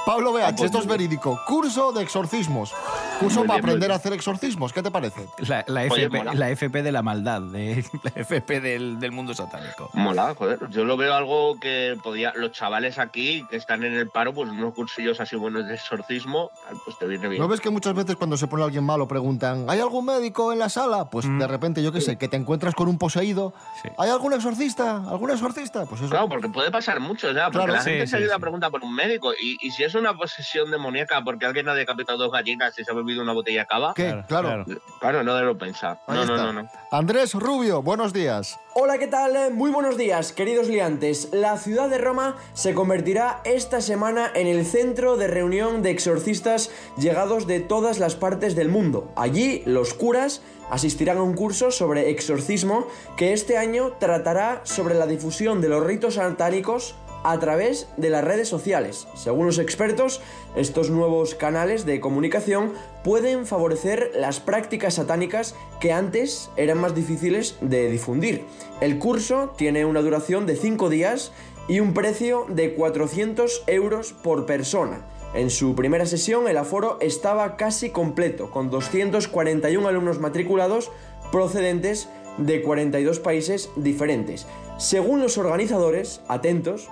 Pablo 0.07 0.33
BH, 0.33 0.65
esto 0.65 0.79
es 0.79 0.87
verídico. 0.87 1.41
Curso 1.49 1.91
de 1.91 2.05
exorcismos. 2.05 2.73
Curso 3.23 3.39
Muy 3.41 3.49
para 3.49 3.59
bien, 3.59 3.65
aprender 3.71 3.93
a 3.93 3.95
hacer 3.97 4.13
exorcismos. 4.13 4.73
¿Qué 4.73 4.83
te 4.83 4.91
parece? 4.91 5.27
La, 5.49 5.65
la 5.69 5.83
Oye, 5.91 6.05
FP, 6.07 6.35
la 6.35 6.51
FP 6.51 6.83
de 6.83 6.93
la 6.93 7.03
maldad, 7.03 7.41
de- 7.43 7.85
la 8.03 8.13
FP 8.15 8.61
del, 8.61 8.99
del 8.99 9.13
mundo 9.13 9.35
satánico. 9.35 9.91
Mola, 9.95 10.35
joder. 10.37 10.59
Yo 10.71 10.85
lo 10.85 10.97
veo 10.97 11.15
algo 11.15 11.59
que 11.61 11.97
podía. 12.03 12.33
Los 12.35 12.53
chavales 12.53 12.99
aquí 12.99 13.45
que 13.51 13.57
están 13.57 13.85
en 13.85 13.95
el 13.95 14.09
paro, 14.09 14.33
pues 14.35 14.51
unos 14.51 14.75
cursillos 14.75 15.21
así 15.21 15.37
buenos 15.37 15.67
de 15.67 15.75
exorcismo, 15.75 16.51
pues 16.85 16.99
te 16.99 17.07
viene 17.07 17.29
bien. 17.29 17.41
¿No 17.41 17.49
ves 17.49 17.61
que 17.61 17.71
muchas 17.71 17.95
veces 17.95 18.17
cuando 18.17 18.37
se 18.37 18.47
pone 18.47 18.65
alguien 18.65 18.85
malo 18.85 19.07
preguntan 19.09 19.67
¿Hay 19.69 19.81
algún 19.81 20.07
médico 20.07 20.53
en 20.53 20.59
la 20.59 20.69
sala? 20.69 21.09
Pues 21.11 21.27
de 21.29 21.47
repente, 21.47 21.83
yo 21.83 21.93
qué 21.93 22.01
sé, 22.01 22.17
que 22.17 22.29
te 22.29 22.37
encuentras 22.37 22.75
con 22.75 22.89
un 22.89 22.99
poseído. 22.99 23.53
Sí. 23.83 23.89
¿Hay 23.99 24.11
algún 24.11 24.33
exorcista? 24.33 24.97
¿Algún 25.09 25.31
exorcista? 25.31 25.87
Pues 25.87 26.01
eso. 26.01 26.11
Claro, 26.11 26.29
porque 26.29 26.49
puede 26.49 26.71
pasar 26.71 27.01
mucho, 27.01 27.31
ya, 27.33 27.45
porque 27.47 27.59
Claro, 27.59 27.73
la 27.75 27.83
sí, 27.83 27.91
gente 27.91 28.07
sí, 28.07 28.11
se 28.11 28.17
ayuda 28.17 28.31
sí. 28.31 28.37
a 28.37 28.39
preguntar 28.41 28.71
por 28.71 28.83
un 28.83 28.95
médico. 28.95 29.33
Y, 29.41 29.57
y 29.61 29.71
si 29.71 29.85
es 29.85 29.95
una 29.95 30.15
posesión 30.15 30.71
demoníaca 30.71 31.23
porque 31.23 31.47
alguien 31.47 31.69
ha 31.69 31.75
decapitado 31.75 32.19
dos 32.19 32.33
gallinas 32.33 32.79
y 32.79 32.85
se 32.85 32.91
ha 32.91 32.95
bebido 32.95 33.12
una 33.21 33.33
botella 33.33 33.61
de 33.63 33.67
cava, 33.67 33.93
¿Qué? 33.95 34.23
Claro, 34.29 34.65
Claro. 34.65 34.65
claro, 35.01 35.23
no 35.23 35.35
debo 35.35 35.57
pensar. 35.59 35.99
Ahí 36.07 36.17
No, 36.19 36.25
no, 36.25 36.37
no, 36.37 36.63
no. 36.63 36.69
Andrés 36.91 37.35
Rubio, 37.35 37.83
buenos 37.83 38.13
días. 38.13 38.59
Hola, 38.75 38.99
¿qué 38.99 39.07
tal? 39.07 39.53
Muy 39.53 39.71
buenos 39.71 39.97
días, 39.99 40.33
queridos 40.33 40.69
liantes. 40.69 41.29
La 41.33 41.57
ciudad 41.59 41.89
de 41.91 41.99
Roma 41.99 42.37
se 42.55 42.75
convertirá 42.75 43.41
esta 43.45 43.81
semana 43.81 44.31
en 44.35 44.47
el 44.47 44.65
centro 44.65 45.17
de 45.17 45.27
reunión 45.27 45.83
de 45.83 45.91
exorcistas 45.91 46.71
llegados 46.99 47.47
de 47.47 47.61
todas 47.61 47.99
las 47.99 48.15
partes 48.15 48.55
del 48.57 48.69
mundo. 48.69 49.13
Allí, 49.17 49.63
los 49.67 49.93
curas 49.95 50.43
asistirán 50.71 51.19
a 51.19 51.23
un 51.23 51.35
curso 51.35 51.71
sobre 51.71 52.09
exorcismo 52.11 52.87
que 53.19 53.35
este 53.35 53.59
año 53.59 53.93
tratará 53.99 54.63
sobre 54.65 54.95
la 54.95 55.07
difusión 55.07 55.61
de 55.61 55.69
los 55.69 55.85
ritos 55.85 56.15
satánicos 56.15 56.95
a 57.25 57.39
través 57.39 57.89
de 57.97 58.11
las 58.11 58.25
redes 58.25 58.49
sociales. 58.49 59.07
Según 59.15 59.47
los 59.47 59.59
expertos, 59.59 60.21
estos 60.57 60.91
nuevos 60.91 61.35
canales 61.35 61.85
de 61.87 62.01
comunicación 62.01 62.73
pueden 63.05 63.47
favorecer 63.47 64.13
las 64.15 64.41
prácticas 64.41 64.95
satánicas 64.95 65.55
que 65.81 65.93
antes 65.93 66.51
eran 66.57 66.79
más 66.79 66.95
difíciles 66.95 67.57
de 67.61 67.91
difundir. 67.91 68.45
El 68.81 68.99
curso 68.99 69.55
tiene 69.57 69.85
una 69.85 70.03
duración 70.03 70.47
de 70.47 70.57
5 70.57 70.89
días 70.89 71.33
y 71.69 71.81
un 71.81 71.95
precio 71.95 72.47
de 72.49 72.75
400 72.75 73.65
euros 73.67 74.13
por 74.13 74.47
persona. 74.47 75.07
En 75.35 75.49
su 75.49 75.75
primera 75.75 76.05
sesión 76.05 76.47
el 76.49 76.59
aforo 76.59 76.99
estaba 77.01 77.57
casi 77.57 77.91
completo, 77.91 78.51
con 78.51 78.71
241 78.71 79.89
alumnos 79.89 80.19
matriculados 80.19 80.91
procedentes 81.31 82.09
de 82.37 82.63
42 82.63 83.19
países 83.21 83.71
diferentes. 83.77 84.47
Según 84.79 85.21
los 85.21 85.39
organizadores, 85.39 86.21
atentos, 86.29 86.89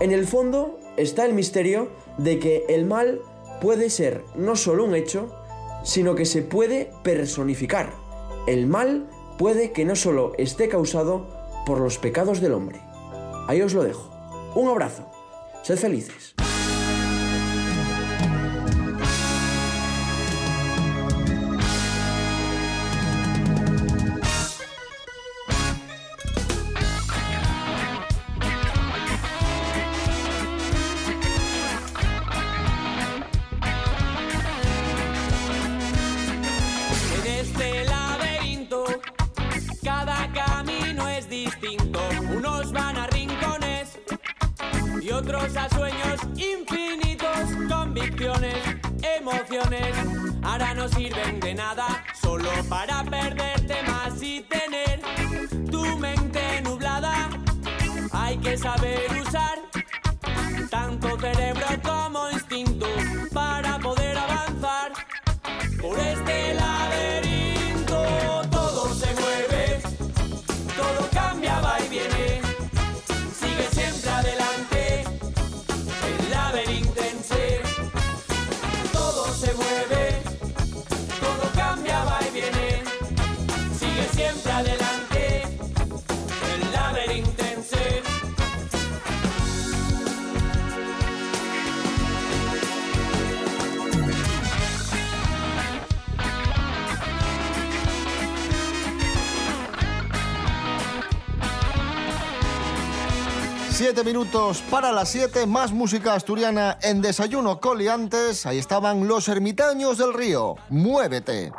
en 0.00 0.12
el 0.12 0.26
fondo 0.26 0.78
está 0.96 1.24
el 1.26 1.34
misterio 1.34 1.88
de 2.18 2.38
que 2.38 2.64
el 2.68 2.84
mal 2.84 3.20
puede 3.60 3.90
ser 3.90 4.24
no 4.36 4.54
solo 4.54 4.84
un 4.84 4.94
hecho, 4.94 5.34
sino 5.82 6.14
que 6.14 6.24
se 6.24 6.42
puede 6.42 6.90
personificar. 7.02 7.92
El 8.46 8.66
mal 8.66 9.08
puede 9.38 9.72
que 9.72 9.84
no 9.84 9.96
solo 9.96 10.32
esté 10.38 10.68
causado 10.68 11.26
por 11.66 11.80
los 11.80 11.98
pecados 11.98 12.40
del 12.40 12.52
hombre. 12.52 12.80
Ahí 13.48 13.60
os 13.60 13.74
lo 13.74 13.82
dejo. 13.82 14.10
Un 14.54 14.68
abrazo. 14.68 15.10
Sed 15.62 15.78
felices. 15.78 16.34
7 103.98 104.12
minutos 104.12 104.62
para 104.70 104.92
las 104.92 105.08
7, 105.08 105.44
más 105.48 105.72
música 105.72 106.14
asturiana 106.14 106.78
en 106.82 107.02
Desayuno 107.02 107.58
Coliantes. 107.58 108.46
Ahí 108.46 108.56
estaban 108.56 109.08
los 109.08 109.26
ermitaños 109.26 109.98
del 109.98 110.14
río. 110.14 110.54
¡Muévete! 110.68 111.50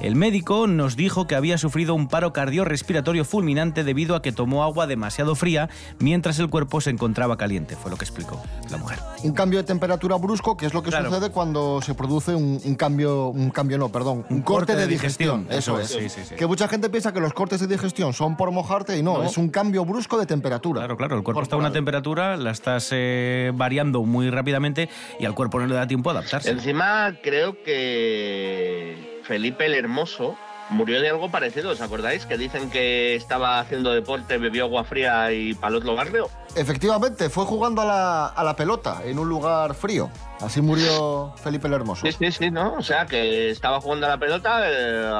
El 0.00 0.16
médico 0.16 0.66
nos 0.66 0.96
dijo 0.96 1.26
que 1.26 1.34
había 1.34 1.58
sufrido 1.58 1.94
un 1.94 2.08
paro 2.08 2.32
cardiorrespiratorio 2.32 3.24
fulminante 3.24 3.84
debido 3.84 4.16
a 4.16 4.22
que 4.22 4.32
tomó 4.32 4.64
agua 4.64 4.86
demasiado 4.86 5.34
fría 5.34 5.68
mientras 5.98 6.38
el 6.38 6.48
cuerpo 6.48 6.80
se 6.80 6.90
encontraba 6.90 7.36
caliente, 7.36 7.76
fue 7.76 7.90
lo 7.90 7.98
que 7.98 8.04
explicó 8.04 8.42
la 8.70 8.78
mujer. 8.78 8.98
Un 9.22 9.32
cambio 9.32 9.58
de 9.58 9.64
temperatura 9.64 10.16
brusco, 10.16 10.56
que 10.56 10.66
es 10.66 10.74
lo 10.74 10.82
que 10.82 10.90
Claro. 10.90 11.10
sucede 11.10 11.30
cuando 11.30 11.80
se 11.82 11.94
produce 11.94 12.34
un, 12.34 12.60
un 12.64 12.74
cambio, 12.74 13.28
un 13.28 13.50
cambio 13.50 13.76
no, 13.78 13.90
perdón, 13.90 14.24
un, 14.30 14.42
corte, 14.42 14.74
de, 14.76 14.86
digestión. 14.86 15.46
Eso, 15.50 15.78
es. 15.78 15.88
sí, 15.88 16.08
sí, 16.08 16.22
sí. 16.24 16.34
Que 16.34 16.46
mucha 16.46 16.68
gente 16.68 16.88
piensa 16.90 17.12
que 17.12 17.20
los 17.20 17.32
cortes 17.32 17.60
de 17.60 17.66
digestión 17.66 18.12
son 18.12 18.36
por 18.36 18.50
mojarte 18.50 18.96
y 18.96 19.02
no, 19.02 19.18
No. 19.18 19.24
es 19.24 19.36
un 19.36 19.48
cambio 19.50 19.84
brusco 19.84 20.18
de 20.18 20.26
temperatura. 20.26 20.80
Claro, 20.80 20.96
claro, 20.96 21.16
el 21.16 21.22
cuerpo 21.22 21.42
está 21.42 21.56
a 21.56 21.58
una 21.58 21.72
temperatura, 21.72 22.36
la 22.36 22.50
estás 22.50 22.88
eh, 22.92 23.52
variando 23.54 24.02
muy 24.02 24.30
rápidamente 24.30 24.88
y 25.18 25.24
al 25.24 25.34
cuerpo 25.34 25.60
no 25.60 25.66
le 25.66 25.74
da 25.74 25.86
tiempo 25.86 26.10
a 26.10 26.12
adaptarse. 26.14 26.50
Encima 26.50 27.14
creo 27.22 27.62
que 27.62 29.20
Felipe 29.24 29.66
el 29.66 29.74
Hermoso 29.74 30.36
murió 30.70 31.00
de 31.00 31.08
algo 31.10 31.30
parecido, 31.30 31.70
¿os 31.70 31.80
acordáis? 31.80 32.26
Que 32.26 32.38
dicen 32.38 32.70
que 32.70 33.14
estaba 33.14 33.58
haciendo 33.60 33.90
deporte, 33.92 34.38
bebió 34.38 34.64
agua 34.64 34.84
fría 34.84 35.30
y 35.32 35.54
palot 35.54 35.84
lo 35.84 35.94
barrio. 35.96 36.28
Efectivamente, 36.56 37.28
fue 37.30 37.44
jugando 37.44 37.82
a 37.82 37.84
la, 37.84 38.26
a 38.26 38.44
la 38.44 38.56
pelota 38.56 39.02
en 39.04 39.18
un 39.18 39.28
lugar 39.28 39.74
frío. 39.74 40.10
Así 40.40 40.60
murió 40.62 41.34
Felipe 41.42 41.68
el 41.68 41.74
Hermoso. 41.74 42.06
Sí, 42.06 42.12
sí, 42.18 42.32
sí, 42.32 42.50
¿no? 42.50 42.74
O 42.74 42.82
sea, 42.82 43.06
que 43.06 43.50
estaba 43.50 43.80
jugando 43.80 44.06
a 44.06 44.10
la 44.10 44.18
pelota, 44.18 44.60
eh, 44.64 45.10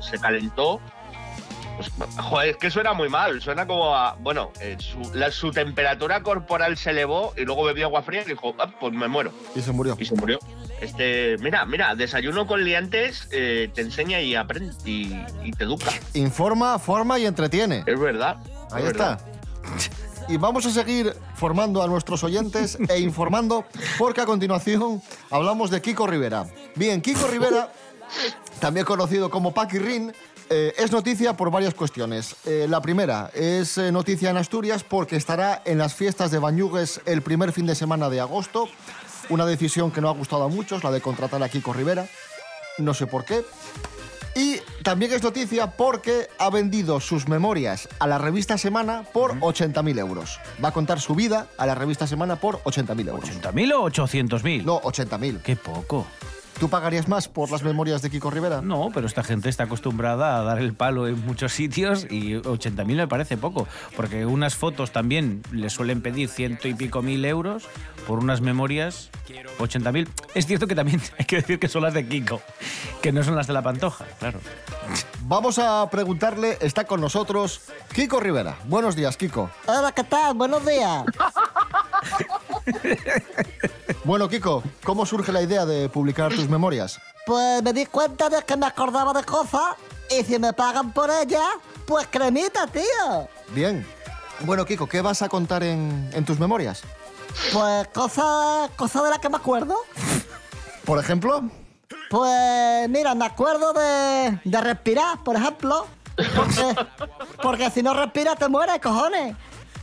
se 0.00 0.18
calentó. 0.18 0.80
Pues, 1.76 1.90
joder, 2.18 2.48
es 2.50 2.56
que 2.58 2.70
suena 2.70 2.92
muy 2.92 3.08
mal. 3.08 3.40
Suena 3.40 3.66
como 3.66 3.94
a. 3.96 4.14
Bueno, 4.20 4.50
eh, 4.60 4.76
su, 4.78 5.00
la- 5.14 5.30
su 5.30 5.50
temperatura 5.50 6.22
corporal 6.22 6.76
se 6.76 6.90
elevó 6.90 7.32
y 7.38 7.44
luego 7.44 7.64
bebió 7.64 7.86
agua 7.86 8.02
fría 8.02 8.20
y 8.22 8.26
dijo, 8.26 8.54
"Ah, 8.58 8.70
pues 8.78 8.92
me 8.92 9.08
muero. 9.08 9.32
Y 9.54 9.60
se 9.62 9.72
murió. 9.72 9.96
Y 9.98 10.04
se 10.04 10.14
murió. 10.14 10.38
Este, 10.80 11.36
mira, 11.38 11.64
mira, 11.66 11.94
desayuno 11.94 12.46
con 12.46 12.64
liantes 12.64 13.28
eh, 13.32 13.70
te 13.74 13.82
enseña 13.82 14.20
y 14.20 14.34
aprende 14.34 14.74
y, 14.84 15.12
y 15.44 15.50
te 15.52 15.64
educa. 15.64 15.90
Informa, 16.14 16.78
forma 16.78 17.18
y 17.18 17.26
entretiene. 17.26 17.84
Es 17.86 17.98
verdad. 18.00 18.36
Ahí 18.72 18.84
es 18.84 18.90
está. 18.90 19.16
verdad. 19.16 19.26
Y 20.28 20.36
vamos 20.36 20.64
a 20.64 20.70
seguir 20.70 21.12
formando 21.34 21.82
a 21.82 21.86
nuestros 21.88 22.22
oyentes 22.22 22.78
e 22.88 23.00
informando, 23.00 23.64
porque 23.98 24.20
a 24.20 24.26
continuación 24.26 25.02
hablamos 25.30 25.70
de 25.70 25.80
Kiko 25.82 26.06
Rivera. 26.06 26.46
Bien, 26.76 27.00
Kiko 27.00 27.26
Rivera, 27.26 27.72
también 28.60 28.86
conocido 28.86 29.28
como 29.30 29.52
Paquirrin, 29.52 30.12
Eh, 30.52 30.74
es 30.78 30.90
noticia 30.90 31.36
por 31.36 31.48
varias 31.52 31.74
cuestiones. 31.74 32.34
Eh, 32.44 32.66
la 32.68 32.80
primera 32.82 33.30
es 33.34 33.78
eh, 33.78 33.92
noticia 33.92 34.30
en 34.30 34.36
Asturias 34.36 34.82
porque 34.82 35.14
estará 35.14 35.62
en 35.64 35.78
las 35.78 35.94
fiestas 35.94 36.32
de 36.32 36.40
Bañugues 36.40 37.00
el 37.06 37.22
primer 37.22 37.52
fin 37.52 37.66
de 37.66 37.76
semana 37.76 38.10
de 38.10 38.18
agosto. 38.18 38.68
Una 39.30 39.46
decisión 39.46 39.90
que 39.90 40.00
no 40.00 40.08
ha 40.08 40.12
gustado 40.12 40.44
a 40.44 40.48
muchos, 40.48 40.84
la 40.84 40.90
de 40.90 41.00
contratar 41.00 41.42
a 41.42 41.48
Kiko 41.48 41.72
Rivera. 41.72 42.06
No 42.78 42.94
sé 42.94 43.06
por 43.06 43.24
qué. 43.24 43.44
Y 44.34 44.58
también 44.82 45.12
es 45.12 45.22
noticia 45.22 45.72
porque 45.72 46.28
ha 46.38 46.50
vendido 46.50 47.00
sus 47.00 47.28
memorias 47.28 47.88
a 47.98 48.06
la 48.06 48.18
revista 48.18 48.58
Semana 48.58 49.04
por 49.12 49.38
80.000 49.40 49.98
euros. 49.98 50.38
Va 50.62 50.68
a 50.68 50.72
contar 50.72 51.00
su 51.00 51.14
vida 51.14 51.48
a 51.58 51.66
la 51.66 51.74
revista 51.74 52.06
Semana 52.06 52.36
por 52.36 52.62
80.000 52.62 53.08
euros. 53.08 53.30
¿80.000 53.30 53.72
o 53.74 53.90
800.000? 53.90 54.64
No, 54.64 54.80
80.000. 54.82 55.42
Qué 55.42 55.56
poco. 55.56 56.06
¿Tú 56.60 56.68
pagarías 56.68 57.08
más 57.08 57.26
por 57.26 57.50
las 57.50 57.62
memorias 57.62 58.02
de 58.02 58.10
Kiko 58.10 58.30
Rivera? 58.30 58.60
No, 58.60 58.90
pero 58.92 59.06
esta 59.06 59.22
gente 59.24 59.48
está 59.48 59.64
acostumbrada 59.64 60.36
a 60.36 60.42
dar 60.42 60.58
el 60.58 60.74
palo 60.74 61.08
en 61.08 61.18
muchos 61.24 61.54
sitios 61.54 62.04
y 62.10 62.34
80.000 62.34 62.84
me 62.84 63.08
parece 63.08 63.38
poco, 63.38 63.66
porque 63.96 64.26
unas 64.26 64.56
fotos 64.56 64.92
también 64.92 65.42
le 65.52 65.70
suelen 65.70 66.02
pedir 66.02 66.28
ciento 66.28 66.68
y 66.68 66.74
pico 66.74 67.00
mil 67.00 67.24
euros 67.24 67.66
por 68.06 68.18
unas 68.18 68.42
memorias 68.42 69.08
80.000. 69.58 70.06
Es 70.34 70.46
cierto 70.46 70.66
que 70.66 70.74
también 70.74 71.00
hay 71.18 71.24
que 71.24 71.36
decir 71.36 71.58
que 71.58 71.68
son 71.68 71.80
las 71.80 71.94
de 71.94 72.06
Kiko, 72.06 72.42
que 73.00 73.10
no 73.10 73.24
son 73.24 73.36
las 73.36 73.46
de 73.46 73.54
la 73.54 73.62
Pantoja, 73.62 74.04
claro. 74.18 74.38
Vamos 75.22 75.58
a 75.58 75.88
preguntarle, 75.90 76.58
está 76.60 76.84
con 76.84 77.00
nosotros 77.00 77.62
Kiko 77.94 78.20
Rivera. 78.20 78.58
Buenos 78.66 78.96
días, 78.96 79.16
Kiko. 79.16 79.48
Hola, 79.64 79.92
¿qué 79.92 80.04
tal? 80.04 80.34
Buenos 80.34 80.66
días. 80.66 81.04
Bueno, 84.04 84.28
Kiko, 84.28 84.62
¿cómo 84.84 85.04
surge 85.04 85.30
la 85.30 85.42
idea 85.42 85.66
de 85.66 85.88
publicar 85.88 86.34
tus 86.34 86.48
memorias? 86.48 86.98
Pues 87.26 87.62
me 87.62 87.72
di 87.72 87.84
cuenta 87.86 88.28
de 88.30 88.42
que 88.42 88.56
me 88.56 88.66
acordaba 88.66 89.12
de 89.12 89.22
cosas 89.24 89.74
y 90.10 90.24
si 90.24 90.38
me 90.38 90.52
pagan 90.52 90.92
por 90.92 91.10
ellas, 91.10 91.44
pues 91.86 92.06
cremita, 92.10 92.66
tío. 92.66 93.28
Bien. 93.50 93.86
Bueno, 94.40 94.64
Kiko, 94.64 94.86
¿qué 94.88 95.02
vas 95.02 95.20
a 95.22 95.28
contar 95.28 95.62
en, 95.62 96.08
en 96.14 96.24
tus 96.24 96.38
memorias? 96.38 96.82
Pues 97.52 97.88
cosas 97.88 98.70
cosa 98.76 99.02
de 99.02 99.10
las 99.10 99.18
que 99.18 99.28
me 99.28 99.36
acuerdo. 99.36 99.76
Por 100.84 100.98
ejemplo, 100.98 101.42
Pues 102.08 102.88
mira, 102.88 103.14
me 103.14 103.26
acuerdo 103.26 103.72
de, 103.74 104.40
de 104.44 104.60
respirar, 104.60 105.22
por 105.22 105.36
ejemplo. 105.36 105.86
Porque, 106.34 106.76
porque 107.42 107.70
si 107.70 107.82
no 107.82 107.94
respiras 107.94 108.36
te 108.38 108.48
mueres, 108.48 108.78
cojones. 108.80 109.36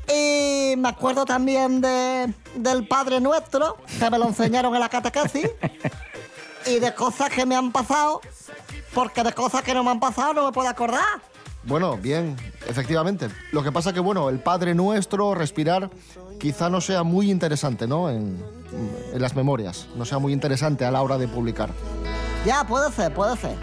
Y 0.08 0.76
me 0.78 0.90
acuerdo 0.90 1.26
también 1.26 1.82
de, 1.82 2.34
del 2.56 2.88
Padre 2.88 3.20
Nuestro, 3.20 3.78
que 4.00 4.10
me 4.10 4.18
lo 4.18 4.28
enseñaron 4.28 4.74
en 4.74 4.80
la 4.80 4.90
catequesis. 4.90 5.50
Y 6.66 6.80
de 6.80 6.94
cosas 6.94 7.30
que 7.30 7.46
me 7.46 7.56
han 7.56 7.72
pasado, 7.72 8.22
porque 8.94 9.24
de 9.24 9.34
cosas 9.34 9.62
que 9.64 9.74
no 9.74 9.84
me 9.84 9.92
han 9.92 10.00
pasado 10.00 10.34
no 10.34 10.46
me 10.46 10.52
puedo 10.52 10.68
acordar. 10.70 11.04
bueno, 11.64 11.98
bien, 11.98 12.36
efectivamente. 12.68 13.30
Lo 13.52 13.64
que 13.64 13.72
pasa 13.72 13.94
que, 13.94 14.00
bueno, 14.00 14.30
el 14.30 14.40
Padre 14.40 14.76
Nuestro, 14.76 15.34
respirar, 15.36 15.90
quizá 16.40 16.70
no 16.70 16.82
sea 16.82 17.04
muy 17.04 17.32
interesante, 17.32 17.88
¿no? 17.88 18.10
En, 18.10 18.44
en 19.14 19.22
las 19.22 19.36
memorias. 19.36 19.88
No 19.96 20.06
sea 20.06 20.20
muy 20.20 20.34
interesante 20.34 20.86
a 20.86 20.92
la 20.92 21.02
hora 21.02 21.18
de 21.18 21.28
publicar. 21.28 21.70
Ya, 22.46 22.64
puede 22.66 22.92
ser, 22.92 23.14
puede 23.14 23.36
ser. 23.38 23.58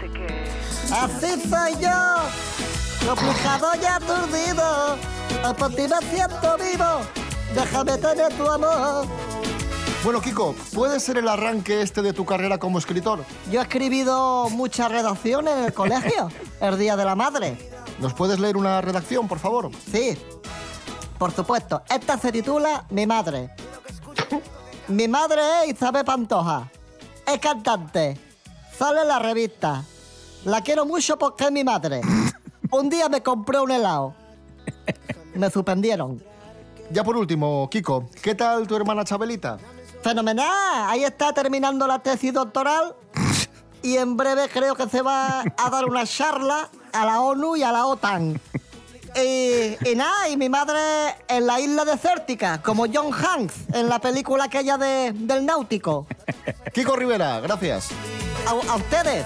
Así 0.91 1.41
soy 1.49 1.73
yo, 1.81 3.07
complicado 3.07 3.67
y 3.81 3.85
aturdido. 3.85 4.97
Por 5.57 5.73
ti 5.73 5.83
me 5.83 6.15
siento 6.15 6.57
vivo, 6.57 7.01
déjame 7.53 7.97
tener 7.97 8.33
tu 8.33 8.45
amor. 8.49 9.05
Bueno, 10.03 10.21
Kiko, 10.21 10.53
¿puede 10.73 10.99
ser 10.99 11.17
el 11.17 11.27
arranque 11.27 11.81
este 11.81 12.01
de 12.01 12.13
tu 12.13 12.25
carrera 12.25 12.57
como 12.57 12.77
escritor? 12.77 13.23
Yo 13.51 13.59
he 13.59 13.63
escribido 13.63 14.49
muchas 14.49 14.91
redacciones 14.91 15.53
en 15.57 15.63
el 15.65 15.73
colegio, 15.73 16.29
el 16.61 16.77
Día 16.77 16.95
de 16.95 17.05
la 17.05 17.15
Madre. 17.15 17.57
¿Nos 17.99 18.13
puedes 18.13 18.39
leer 18.39 18.57
una 18.57 18.81
redacción, 18.81 19.27
por 19.27 19.39
favor? 19.39 19.71
Sí, 19.91 20.17
por 21.17 21.31
supuesto. 21.31 21.81
Esta 21.89 22.17
se 22.17 22.31
titula 22.31 22.85
Mi 22.89 23.07
madre. 23.07 23.49
Mi 24.87 25.07
madre 25.07 25.41
es 25.63 25.73
Isabel 25.73 26.05
Pantoja. 26.05 26.69
Es 27.25 27.39
cantante. 27.39 28.19
Sale 28.77 29.01
en 29.01 29.07
la 29.07 29.19
revista. 29.19 29.83
La 30.43 30.61
quiero 30.61 30.85
mucho 30.85 31.17
porque 31.17 31.45
es 31.45 31.51
mi 31.51 31.63
madre. 31.63 32.01
Un 32.71 32.89
día 32.89 33.09
me 33.09 33.23
compré 33.23 33.59
un 33.59 33.71
helado. 33.71 34.13
Me 35.35 35.49
suspendieron. 35.49 36.23
Ya 36.91 37.03
por 37.03 37.17
último, 37.17 37.67
Kiko, 37.69 38.07
¿qué 38.21 38.35
tal 38.35 38.67
tu 38.67 38.75
hermana 38.75 39.03
Chabelita? 39.03 39.57
Fenomenal. 40.01 40.47
Ahí 40.87 41.03
está 41.03 41.33
terminando 41.33 41.87
la 41.87 41.99
tesis 41.99 42.31
doctoral 42.33 42.95
y 43.81 43.97
en 43.97 44.15
breve 44.17 44.49
creo 44.49 44.75
que 44.75 44.87
se 44.87 45.01
va 45.01 45.41
a 45.41 45.69
dar 45.69 45.85
una 45.85 46.05
charla 46.05 46.69
a 46.93 47.05
la 47.05 47.21
ONU 47.21 47.55
y 47.55 47.63
a 47.63 47.71
la 47.71 47.85
OTAN. 47.87 48.39
Y, 49.15 49.89
y 49.89 49.95
nada, 49.95 50.27
y 50.29 50.37
mi 50.37 50.49
madre 50.49 50.77
en 51.27 51.47
la 51.47 51.59
isla 51.59 51.85
desértica, 51.85 52.61
como 52.61 52.85
John 52.91 53.13
Hanks 53.13 53.53
en 53.73 53.87
la 53.87 53.99
película 53.99 54.43
aquella 54.43 54.77
de, 54.77 55.13
del 55.13 55.45
náutico. 55.45 56.05
Kiko 56.73 56.95
Rivera, 56.95 57.39
gracias. 57.39 57.89
A, 58.45 58.51
a 58.71 58.75
ustedes. 58.75 59.25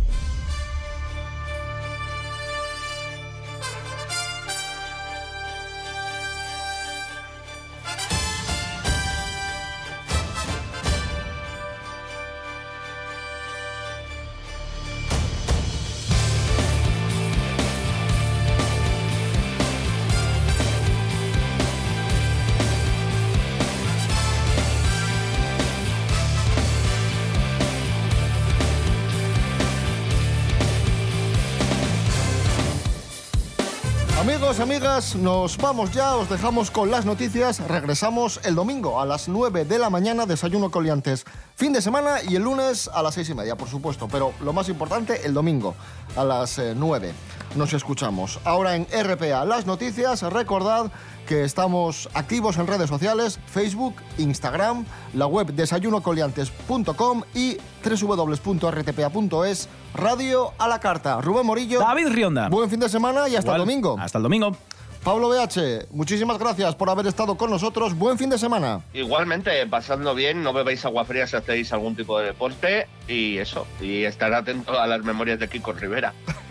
Amigas, 34.61 35.15
nos 35.15 35.57
vamos 35.57 35.91
ya, 35.91 36.15
os 36.15 36.29
dejamos 36.29 36.69
con 36.69 36.91
las 36.91 37.03
noticias. 37.05 37.59
Regresamos 37.67 38.39
el 38.43 38.53
domingo 38.53 39.01
a 39.01 39.05
las 39.05 39.27
9 39.27 39.65
de 39.65 39.79
la 39.79 39.89
mañana, 39.89 40.27
desayuno 40.27 40.69
coliantes. 40.69 41.25
Fin 41.55 41.73
de 41.73 41.81
semana 41.81 42.17
y 42.27 42.35
el 42.35 42.43
lunes 42.43 42.87
a 42.93 43.01
las 43.01 43.15
6 43.15 43.29
y 43.29 43.33
media, 43.33 43.55
por 43.55 43.67
supuesto. 43.67 44.07
Pero 44.07 44.33
lo 44.41 44.53
más 44.53 44.69
importante, 44.69 45.25
el 45.25 45.33
domingo 45.33 45.73
a 46.15 46.23
las 46.23 46.59
eh, 46.59 46.73
9. 46.75 47.11
Nos 47.55 47.73
escuchamos. 47.73 48.39
Ahora 48.45 48.75
en 48.75 48.85
RPA, 48.85 49.43
las 49.45 49.65
noticias. 49.65 50.21
Recordad 50.21 50.89
que 51.27 51.43
estamos 51.43 52.09
activos 52.13 52.57
en 52.57 52.67
redes 52.67 52.89
sociales, 52.89 53.39
Facebook, 53.45 53.95
Instagram, 54.17 54.85
la 55.13 55.27
web 55.27 55.47
desayunocoliantes.com 55.53 57.23
y 57.35 57.57
www.rtpa.es, 57.83 59.69
radio 59.93 60.53
a 60.57 60.67
la 60.67 60.79
carta. 60.79 61.19
Rubén 61.21 61.45
Morillo. 61.45 61.79
David 61.79 62.07
Rionda. 62.07 62.47
Buen 62.49 62.69
fin 62.69 62.79
de 62.79 62.89
semana 62.89 63.27
y 63.27 63.35
hasta 63.35 63.49
Igual. 63.51 63.61
el 63.61 63.67
domingo. 63.67 63.97
Hasta 63.99 64.17
el 64.17 64.23
domingo. 64.23 64.55
Pablo 65.03 65.29
BH, 65.29 65.87
muchísimas 65.91 66.37
gracias 66.37 66.75
por 66.75 66.89
haber 66.89 67.07
estado 67.07 67.35
con 67.35 67.49
nosotros. 67.49 67.97
Buen 67.97 68.19
fin 68.19 68.29
de 68.29 68.37
semana. 68.37 68.81
Igualmente, 68.93 69.65
pasando 69.65 70.13
bien, 70.13 70.43
no 70.43 70.53
bebéis 70.53 70.85
agua 70.85 71.05
fría 71.05 71.25
si 71.25 71.35
hacéis 71.35 71.73
algún 71.73 71.95
tipo 71.95 72.19
de 72.19 72.27
deporte 72.27 72.87
y 73.07 73.39
eso, 73.39 73.65
y 73.81 74.03
estar 74.03 74.31
atento 74.33 74.79
a 74.79 74.85
las 74.85 75.03
memorias 75.03 75.39
de 75.39 75.49
Kiko 75.49 75.73
Rivera. 75.73 76.13